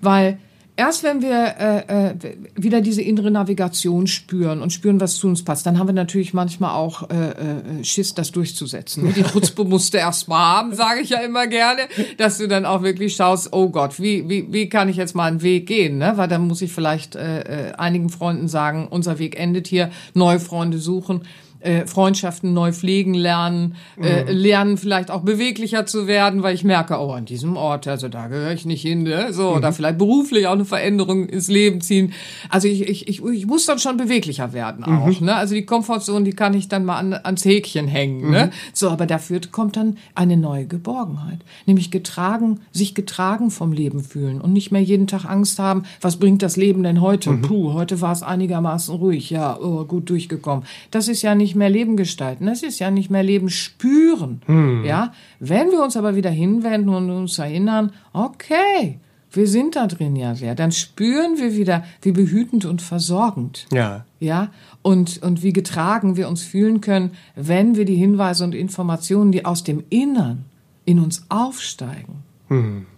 [0.00, 0.38] Weil
[0.80, 2.14] erst wenn wir äh, äh,
[2.54, 6.32] wieder diese innere Navigation spüren und spüren, was zu uns passt, dann haben wir natürlich
[6.32, 9.04] manchmal auch äh, äh, Schiss, das durchzusetzen.
[9.04, 9.12] ne?
[9.12, 11.82] Die Chutzpe musst du erst mal haben, sage ich ja immer gerne,
[12.16, 15.26] dass du dann auch wirklich schaust, oh Gott, wie, wie, wie kann ich jetzt mal
[15.26, 15.98] einen Weg gehen?
[15.98, 16.14] Ne?
[16.16, 20.40] Weil dann muss ich vielleicht äh, äh, einigen Freunden sagen, unser Weg endet hier, neue
[20.40, 21.26] Freunde suchen.
[21.60, 26.98] Äh, Freundschaften neu pflegen lernen, äh, lernen vielleicht auch beweglicher zu werden, weil ich merke,
[26.98, 29.32] oh, an diesem Ort, also da gehöre ich nicht hin, ne?
[29.32, 32.14] so, oder vielleicht beruflich auch eine Veränderung ins Leben ziehen.
[32.48, 35.34] Also ich, ich, ich, ich muss dann schon beweglicher werden auch, ne?
[35.34, 38.50] Also die Komfortzone, die kann ich dann mal an, ans Häkchen hängen, ne?
[38.72, 44.40] So, aber dafür kommt dann eine neue Geborgenheit, nämlich getragen, sich getragen vom Leben fühlen
[44.40, 47.32] und nicht mehr jeden Tag Angst haben, was bringt das Leben denn heute?
[47.32, 50.64] Puh, heute war es einigermaßen ruhig, ja, oh, gut durchgekommen.
[50.90, 54.42] Das ist ja nicht mehr Leben gestalten, das ist ja nicht mehr Leben spüren,
[54.86, 55.12] ja?
[55.38, 58.98] Wenn wir uns aber wieder hinwenden und uns erinnern, okay,
[59.32, 63.66] wir sind da drin ja wer, dann spüren wir wieder, wie behütend und versorgend.
[63.72, 64.04] Ja.
[64.18, 64.50] ja,
[64.82, 69.44] und, und wie getragen wir uns fühlen können, wenn wir die Hinweise und Informationen, die
[69.44, 70.46] aus dem Innern
[70.84, 72.24] in uns aufsteigen,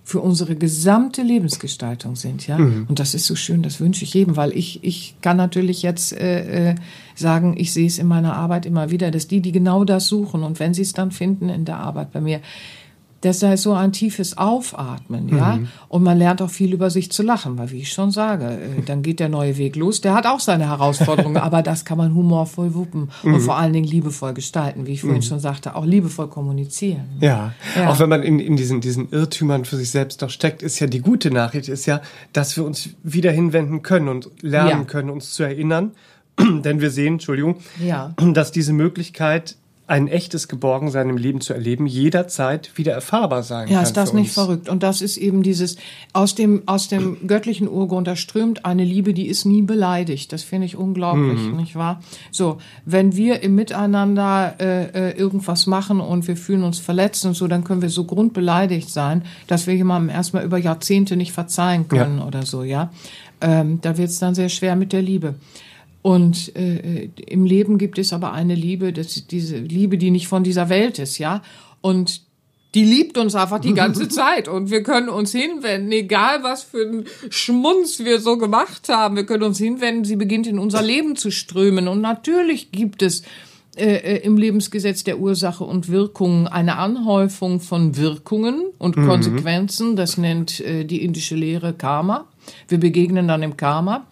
[0.05, 2.57] für unsere gesamte Lebensgestaltung sind, ja.
[2.89, 6.13] Und das ist so schön, das wünsche ich jedem, weil ich, ich kann natürlich jetzt
[6.13, 6.75] äh, äh,
[7.15, 10.43] sagen, ich sehe es in meiner Arbeit immer wieder, dass die, die genau das suchen
[10.43, 12.41] und wenn sie es dann finden in der Arbeit bei mir,
[13.23, 15.59] dass da ist so ein tiefes Aufatmen, ja.
[15.89, 18.83] Und man lernt auch viel über sich zu lachen, weil wie ich schon sage, äh,
[18.87, 20.01] dann geht der neue Weg los.
[20.01, 23.87] Der hat auch seine Herausforderungen, aber das kann man humorvoll wuppen und vor allen Dingen
[23.87, 27.05] liebevoll gestalten, wie ich vorhin schon sagte, auch liebevoll kommunizieren.
[27.21, 27.53] Ja.
[27.77, 27.89] Ja.
[27.91, 30.87] auch wenn man in, in diesen, diesen Irrtümern für sich selbst noch steckt, ist ja
[30.87, 32.01] die gute Nachricht, ist ja,
[32.33, 34.85] dass wir uns wieder hinwenden können und lernen Ja.
[34.85, 35.93] können, uns zu erinnern.
[36.41, 38.15] Denn wir sehen, Entschuldigung, Ja.
[38.33, 39.57] dass diese Möglichkeit
[39.89, 43.83] ein echtes Geborgensein im Leben zu erleben, jederzeit wieder erfahrbar sein ja, kann.
[43.85, 44.69] ist das nicht verrückt?
[44.69, 45.77] Und das ist eben dieses,
[46.13, 50.33] aus dem, aus dem göttlichen Urgrund, da strömt eine Liebe, die ist nie beleidigt.
[50.33, 51.57] Das finde ich unglaublich, Mhm.
[51.57, 52.01] nicht wahr?
[52.31, 57.35] So, wenn wir im Miteinander äh, äh, irgendwas machen und wir fühlen uns verletzt und
[57.35, 61.89] so, dann können wir so grundbeleidigt sein, dass wir jemandem erstmal über Jahrzehnte nicht verzeihen
[61.89, 62.91] können oder so, ja.
[63.41, 65.35] Ähm, da wird es dann sehr schwer mit der Liebe.
[66.03, 70.43] Und äh, im Leben gibt es aber eine Liebe, das diese Liebe, die nicht von
[70.43, 71.43] dieser Welt ist, ja.
[71.81, 72.23] Und
[72.75, 76.83] die liebt uns einfach die ganze Zeit und wir können uns hinwenden, egal was für
[76.83, 81.17] einen Schmunz wir so gemacht haben, wir können uns hinwenden, sie beginnt in unser Leben
[81.17, 83.23] zu strömen und natürlich gibt es
[83.77, 90.19] äh, äh, im Lebensgesetz der Ursache und Wirkung eine Anhäufung von Wirkungen und Konsequenzen, das
[90.19, 92.27] nennt äh, die indische Lehre Karma.
[92.69, 94.07] Wir begegnen dann im Karma.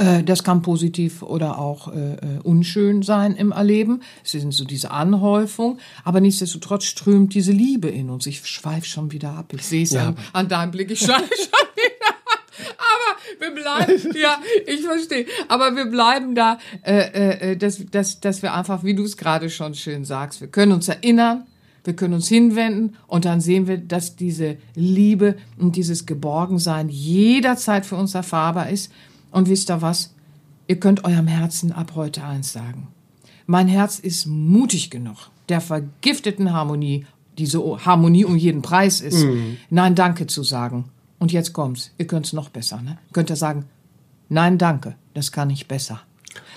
[0.00, 4.00] Äh, Das kann positiv oder auch äh, äh, unschön sein im Erleben.
[4.24, 8.26] Es sind so diese Anhäufung, aber nichtsdestotrotz strömt diese Liebe in uns.
[8.26, 9.52] Ich schweife schon wieder ab.
[9.54, 10.08] Ich sehe es Ja.
[10.08, 10.90] an, an deinem Blick.
[10.90, 12.40] Ich schweife schon wieder ab.
[12.78, 15.26] Aber wir bleiben, ja, ich verstehe.
[15.48, 19.50] Aber wir bleiben da, äh, äh, dass, dass, dass wir einfach, wie du es gerade
[19.50, 21.46] schon schön sagst, wir können uns erinnern,
[21.84, 27.86] wir können uns hinwenden und dann sehen wir, dass diese Liebe und dieses Geborgensein jederzeit
[27.86, 28.92] für uns erfahrbar ist.
[29.30, 30.14] Und wisst ihr was?
[30.66, 32.88] Ihr könnt eurem Herzen ab heute eins sagen.
[33.46, 37.06] Mein Herz ist mutig genug, der vergifteten Harmonie,
[37.38, 39.26] die so Harmonie um jeden Preis ist,
[39.70, 40.84] Nein, danke zu sagen.
[41.18, 41.90] Und jetzt kommt's.
[41.98, 42.98] Ihr könnt's noch besser, ne?
[43.12, 43.64] Könnt ihr sagen,
[44.28, 46.00] Nein, danke, das kann ich besser.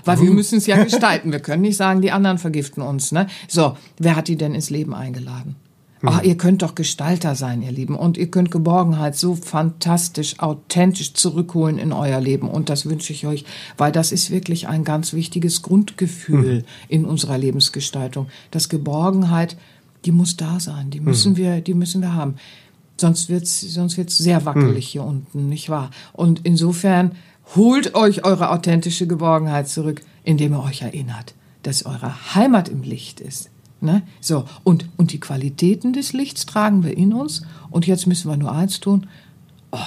[0.05, 1.31] Weil wir müssen es ja gestalten.
[1.31, 3.27] Wir können nicht sagen, die anderen vergiften uns, ne?
[3.47, 5.55] So, wer hat die denn ins Leben eingeladen?
[6.05, 7.95] Ah, ihr könnt doch Gestalter sein, ihr Lieben.
[7.95, 12.49] Und ihr könnt Geborgenheit so fantastisch, authentisch zurückholen in euer Leben.
[12.49, 13.45] Und das wünsche ich euch,
[13.77, 18.27] weil das ist wirklich ein ganz wichtiges Grundgefühl in unserer Lebensgestaltung.
[18.51, 19.55] Das Geborgenheit,
[20.03, 20.89] die muss da sein.
[20.89, 22.35] Die müssen wir, die müssen wir haben.
[22.97, 25.89] Sonst wird's, sonst wird's sehr wackelig hier unten, nicht wahr?
[26.11, 27.13] Und insofern
[27.55, 31.33] holt euch eure authentische Geborgenheit zurück, indem ihr euch erinnert,
[31.63, 33.49] dass eure Heimat im Licht ist.
[33.83, 34.01] Ne?
[34.21, 37.41] So, und, und die Qualitäten des Lichts tragen wir in uns.
[37.69, 39.07] Und jetzt müssen wir nur eins tun.
[39.71, 39.77] Oh,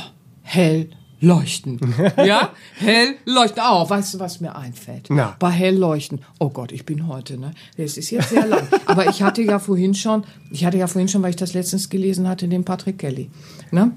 [0.42, 0.90] hell
[1.20, 1.80] leuchten.
[2.18, 2.50] ja?
[2.74, 3.62] Hell leuchten.
[3.66, 5.06] Oh, weißt du, was mir einfällt?
[5.08, 5.34] Na.
[5.38, 6.20] Bei hell leuchten.
[6.38, 7.52] Oh Gott, ich bin heute, ne?
[7.78, 8.68] Es ist jetzt sehr lang.
[8.84, 11.88] Aber ich hatte ja vorhin schon, ich hatte ja vorhin schon, weil ich das letztens
[11.88, 13.30] gelesen hatte, den Patrick Kelly.
[13.70, 13.92] Ne?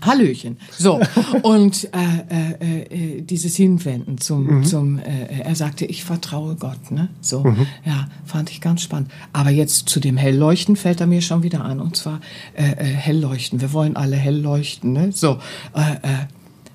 [0.00, 0.58] Hallöchen.
[0.76, 1.00] So,
[1.42, 7.08] und äh, äh, äh, dieses Hinwenden zum, zum äh, er sagte, ich vertraue Gott, ne?
[7.20, 7.44] So,
[7.84, 9.10] ja, fand ich ganz spannend.
[9.32, 11.80] Aber jetzt zu dem Hellleuchten fällt er mir schon wieder an.
[11.80, 12.20] Und zwar
[12.54, 13.60] äh, äh, Hellleuchten.
[13.60, 15.12] Wir wollen alle hell leuchten, ne?
[15.12, 15.38] So,
[15.74, 16.26] äh, äh,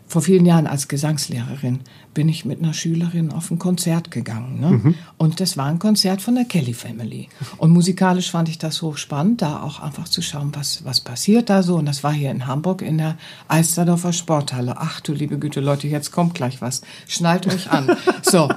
[0.08, 1.80] vor vielen Jahren als Gesangslehrerin
[2.14, 4.60] bin ich mit einer Schülerin auf ein Konzert gegangen.
[4.60, 4.96] Ne?
[5.18, 7.30] Und das war ein Konzert von der Kelly Family.
[7.58, 11.64] Und musikalisch fand ich das hochspannend, da auch einfach zu schauen, was, was passiert da
[11.64, 11.76] so.
[11.76, 14.76] Und das war hier in Hamburg in der Alsterdorfer Sporthalle.
[14.78, 16.82] Ach du liebe Güte, Leute, jetzt kommt gleich was.
[17.08, 17.96] Schnallt euch an.
[18.22, 18.50] So.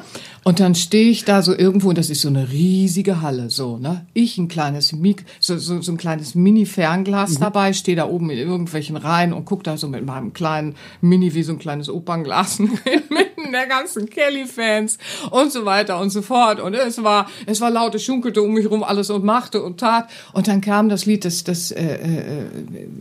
[0.47, 3.79] Und dann stehe ich da so irgendwo, und das ist so eine riesige Halle, so,
[3.79, 4.07] ne?
[4.15, 8.39] Ich ein kleines Mik so, so, so ein kleines Mini-Fernglas dabei, stehe da oben in
[8.39, 12.59] irgendwelchen Reihen und guck da so mit meinem kleinen Mini, wie so ein kleines Opernglas
[12.61, 14.99] mitten der ganzen Kelly-Fans
[15.33, 16.61] und so weiter und so fort.
[16.61, 19.81] Und es war, es war laut, es schunkelte um mich rum alles und machte und
[19.81, 20.09] tat.
[20.33, 22.45] Und dann kam das Lied, das, das äh, äh,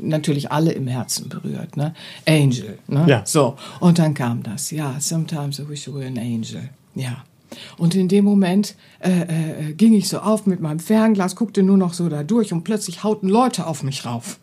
[0.02, 1.93] natürlich alle im Herzen berührt, ne?
[2.28, 3.06] Angel, ne?
[3.08, 3.22] Ja.
[3.24, 3.56] So.
[3.80, 6.70] Und dann kam das, ja, sometimes I wish you were an angel.
[6.96, 7.24] Ja.
[7.78, 11.78] Und in dem Moment äh, äh, ging ich so auf mit meinem Fernglas, guckte nur
[11.78, 14.39] noch so da durch und plötzlich hauten Leute auf mich rauf.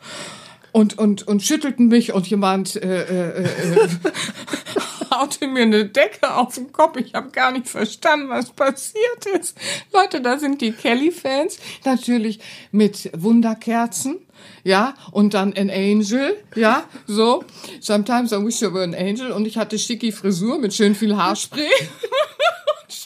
[0.73, 3.89] Und, und, und schüttelten mich und jemand äh, äh, äh,
[5.11, 6.97] haute mir eine Decke auf den Kopf.
[6.97, 9.57] Ich habe gar nicht verstanden, was passiert ist.
[9.93, 12.41] Leute, da sind die Kelly-Fans natürlich
[12.71, 14.19] mit Wunderkerzen.
[14.65, 17.45] Ja, und dann an Angel, ja, so.
[17.81, 19.31] Sometimes I wish I were an angel.
[19.31, 21.69] Und ich hatte schicki Frisur mit schön viel Haarspray.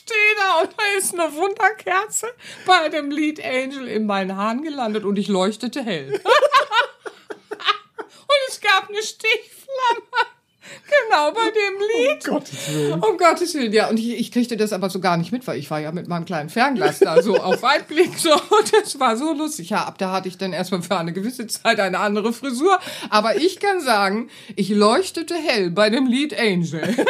[0.07, 2.29] stehe da und da ist eine Wunderkerze
[2.65, 6.13] bei dem Lied Angel in meinen Haaren gelandet und ich leuchtete hell.
[7.51, 10.07] und es gab eine Stichflamme.
[10.85, 12.29] Genau bei dem Lied.
[12.29, 12.93] Um Gottes Willen.
[12.95, 13.89] Um Gottes Willen, ja.
[13.89, 16.09] Und ich, ich kriegte das aber so gar nicht mit, weil ich war ja mit
[16.09, 18.19] meinem kleinen Fernglas da so auf Weitblick.
[18.19, 18.33] So.
[18.33, 19.71] Und das war so lustig.
[19.71, 22.81] Ja, ab da hatte ich dann erstmal für eine gewisse Zeit eine andere Frisur.
[23.11, 26.83] Aber ich kann sagen, ich leuchtete hell bei dem Lied Angel.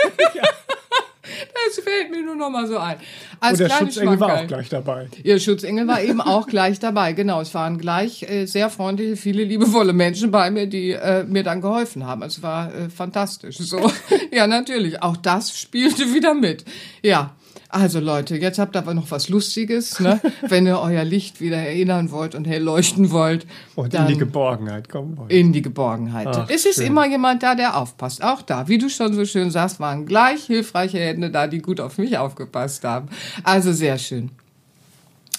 [1.53, 2.97] Das fällt mir nur noch mal so ein.
[3.41, 5.09] Als Und der Schutzengel war auch gleich dabei.
[5.23, 7.13] Ihr Schutzengel war eben auch gleich dabei.
[7.13, 11.43] Genau, es waren gleich äh, sehr freundliche, viele liebevolle Menschen bei mir, die äh, mir
[11.43, 12.23] dann geholfen haben.
[12.23, 13.59] Es war äh, fantastisch.
[13.59, 13.91] So,
[14.33, 15.03] ja, natürlich.
[15.03, 16.65] Auch das spielte wieder mit.
[17.03, 17.35] Ja.
[17.69, 20.21] Also Leute, jetzt habt ihr aber noch was Lustiges, ne?
[20.49, 23.47] wenn ihr euer Licht wieder erinnern wollt und hell leuchten wollt.
[23.75, 25.33] Und in die Geborgenheit kommen wollt.
[25.33, 26.29] In die Geborgenheit.
[26.29, 26.87] Ach, es ist schön.
[26.87, 28.23] immer jemand da, der aufpasst.
[28.23, 31.81] Auch da, wie du schon so schön sagst, waren gleich hilfreiche Hände da, die gut
[31.81, 33.09] auf mich aufgepasst haben.
[33.43, 34.31] Also sehr schön.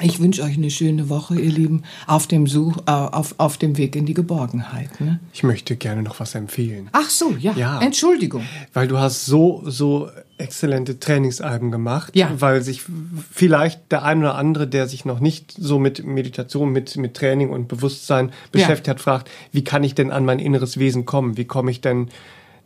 [0.02, 3.78] Ich wünsche euch eine schöne Woche, ihr Lieben, auf dem, Such, äh, auf, auf dem
[3.78, 5.02] Weg in die Geborgenheit.
[5.02, 5.20] Ne?
[5.34, 6.90] Ich möchte gerne noch was empfehlen.
[6.92, 7.54] Ach so, ja.
[7.54, 7.82] Ja.
[7.82, 8.44] Entschuldigung.
[8.74, 12.30] Weil du hast so, so exzellente Trainingsalben gemacht, Ja.
[12.38, 12.84] weil sich
[13.32, 17.50] vielleicht der ein oder andere, der sich noch nicht so mit Meditation, mit, mit Training
[17.50, 21.38] und Bewusstsein beschäftigt hat, fragt, wie kann ich denn an mein inneres Wesen kommen?
[21.38, 22.10] Wie komme ich denn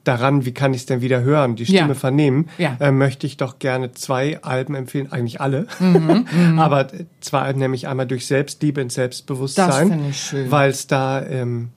[0.03, 0.45] daran?
[0.45, 1.93] Wie kann ich es denn wieder hören, die Stimme Ja.
[1.93, 2.47] vernehmen?
[2.57, 2.77] Ja.
[2.79, 5.67] Äh, möchte ich doch gerne zwei Alben empfehlen, eigentlich alle.
[5.79, 6.25] Mhm,
[6.59, 6.87] Aber
[7.19, 10.01] zwei Alben, nämlich einmal durch Selbstliebe ins Selbstbewusstsein.
[10.49, 11.69] Weil es da ähm,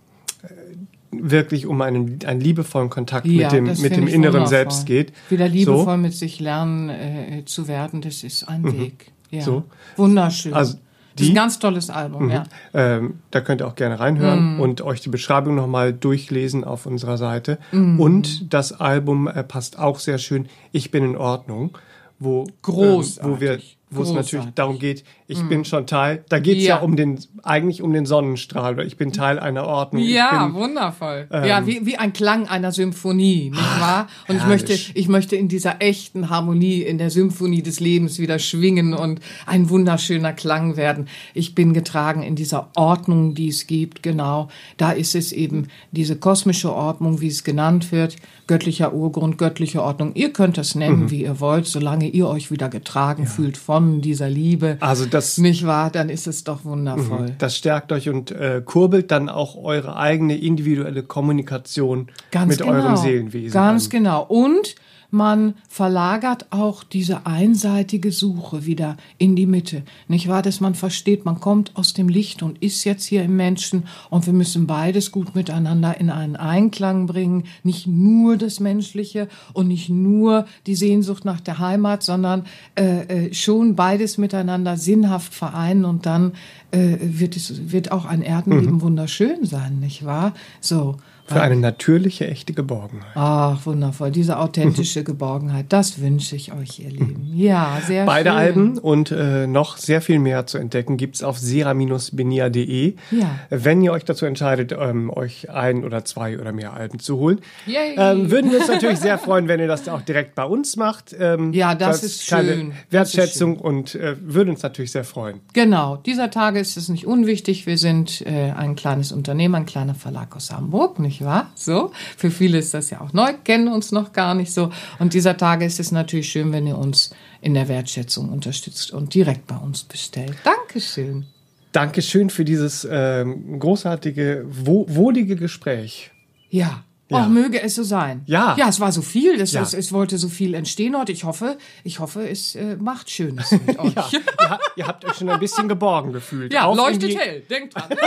[1.11, 4.47] wirklich um einen, einen liebevollen Kontakt Ja, mit dem, mit dem inneren wundervoll.
[4.49, 5.13] Selbst geht.
[5.31, 5.97] Wieder liebevoll So.
[5.97, 9.13] mit sich lernen äh, zu werden, das ist ein Weg.
[9.31, 9.43] Ja.
[9.43, 9.65] So.
[9.97, 10.55] Wunderschön.
[10.55, 10.77] Also
[11.15, 12.45] das ist ein ganz tolles Album, ja.
[12.73, 14.01] Ähm, da könnt ihr auch gerne Mhm.
[14.01, 17.59] reinhören und euch die Beschreibung nochmal durchlesen auf unserer Seite.
[17.73, 18.01] Mhm.
[18.01, 20.49] Und das Album äh, passt auch sehr schön.
[20.73, 21.77] Ich bin in Ordnung,
[22.19, 23.59] wo, ähm, wo wir
[23.91, 24.47] wo es natürlich.
[24.47, 24.55] Mhm.
[24.55, 26.77] darum geht, ich bin schon Teil, da geht es ja.
[26.77, 26.83] Ja.
[26.83, 30.03] um den, eigentlich um den Sonnenstrahl, ich bin Teil einer Ordnung.
[30.03, 31.29] Ja, bin, wundervoll.
[31.31, 34.09] ja, wie, wie ein Klang einer Symphonie, nicht wahr?
[34.29, 38.39] Und ich möchte, ich möchte in dieser echten Harmonie, in der Symphonie des Lebens wieder
[38.39, 41.09] schwingen und ein wunderschöner Klang werden.
[41.33, 44.49] Ich bin getragen in dieser Ordnung, die es gibt, genau.
[44.77, 48.17] Da ist es eben diese kosmische Ordnung, wie es genannt wird,
[48.47, 50.13] göttlicher Urgrund, göttliche Ordnung.
[50.15, 54.29] Ihr könnt es nennen, wie ihr wollt, solange ihr euch wieder getragen fühlt von dieser
[54.29, 54.77] Liebe.
[54.81, 55.91] Also das- Nicht wahr?
[55.91, 57.35] Dann ist es doch wundervoll.
[57.39, 62.73] das stärkt euch und äh, kurbelt dann auch eure eigene individuelle Kommunikation Ganz mit genau.
[62.73, 63.53] eurem Seelenwesen.
[63.53, 63.91] Ganz an.
[63.91, 64.23] genau.
[64.25, 64.75] Und
[65.15, 69.83] man verlagert auch diese einseitige Suche wieder in die Mitte.
[70.09, 73.37] Nicht wahr, dass man versteht, man kommt aus dem Licht und ist jetzt hier im
[73.37, 77.45] Menschen und wir müssen beides gut miteinander in einen Einklang bringen.
[77.63, 82.45] Nicht nur das Menschliche und nicht nur die Sehnsucht nach der Heimat, sondern
[82.75, 86.33] äh, äh, schon beides miteinander sinnhaft vereinen und dann
[86.73, 90.35] äh, wird es wird auch ein Erdenleben wunderschön sein, nicht wahr?
[90.61, 90.97] So.
[91.27, 93.11] Für eine natürliche, echte Geborgenheit.
[93.15, 94.11] Ach, wundervoll.
[94.11, 97.31] Diese authentische Geborgenheit, das wünsche ich euch, ihr Lieben.
[97.35, 98.39] Ja, sehr Beide schön.
[98.39, 102.95] Alben und äh, noch sehr viel mehr zu entdecken gibt's auf sera-benia.de.
[103.11, 103.39] Ja.
[103.51, 107.41] Wenn ihr euch dazu entscheidet, ähm, euch ein oder zwei oder mehr Alben zu holen,
[107.67, 111.15] ähm, würden wir uns natürlich sehr freuen, wenn ihr das auch direkt bei uns macht.
[111.19, 112.73] Ähm, Ja, das ist keine schön.
[112.91, 115.41] Das ist Wertschätzung und äh, würde uns natürlich sehr freuen.
[115.53, 117.67] Genau, dieser Tage ist es nicht unwichtig.
[117.67, 121.51] Wir sind äh, ein kleines Unternehmen, ein kleiner Verlag aus Hamburg, nicht wahr?
[121.55, 124.71] So, für viele ist das ja auch neu, kennen uns noch gar nicht so.
[124.99, 127.11] Und dieser Tage ist es natürlich schön, wenn ihr uns
[127.41, 130.35] in der Wertschätzung unterstützt und direkt bei uns bestellt.
[130.45, 131.27] Dankeschön.
[131.73, 136.11] Dankeschön für dieses ähm, großartige, wo wohlige Gespräch.
[136.49, 136.85] Ja.
[137.11, 137.25] Ja.
[137.25, 138.23] Auch möge es so sein.
[138.25, 138.57] Ja.
[138.59, 139.39] Ja, es war so viel.
[139.39, 139.61] Es, Ja.
[139.61, 141.13] es, es wollte so viel entstehen heute.
[141.13, 143.93] Ich hoffe, ich hoffe, es äh, macht Schönes mit euch.
[143.95, 144.09] Ja,
[144.41, 146.51] ihr, habt- ihr habt euch schon ein bisschen geborgen gefühlt.
[146.55, 147.41] Ja, in leuchtet hell.
[147.51, 147.91] Denkt dran.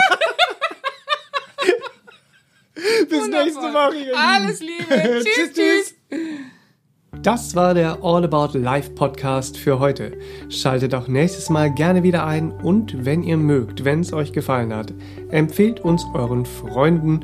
[3.09, 4.15] Bis nächste Woche.
[4.15, 5.23] Alles Liebe.
[5.23, 5.95] tschüss, tschüss.
[7.23, 10.11] Das war der All About Life Podcast für heute.
[10.49, 14.71] Schaltet auch nächstes Mal gerne wieder ein und wenn ihr mögt, wenn es euch gefallen
[14.73, 14.93] hat,
[15.29, 17.21] empfehlt uns euren Freunden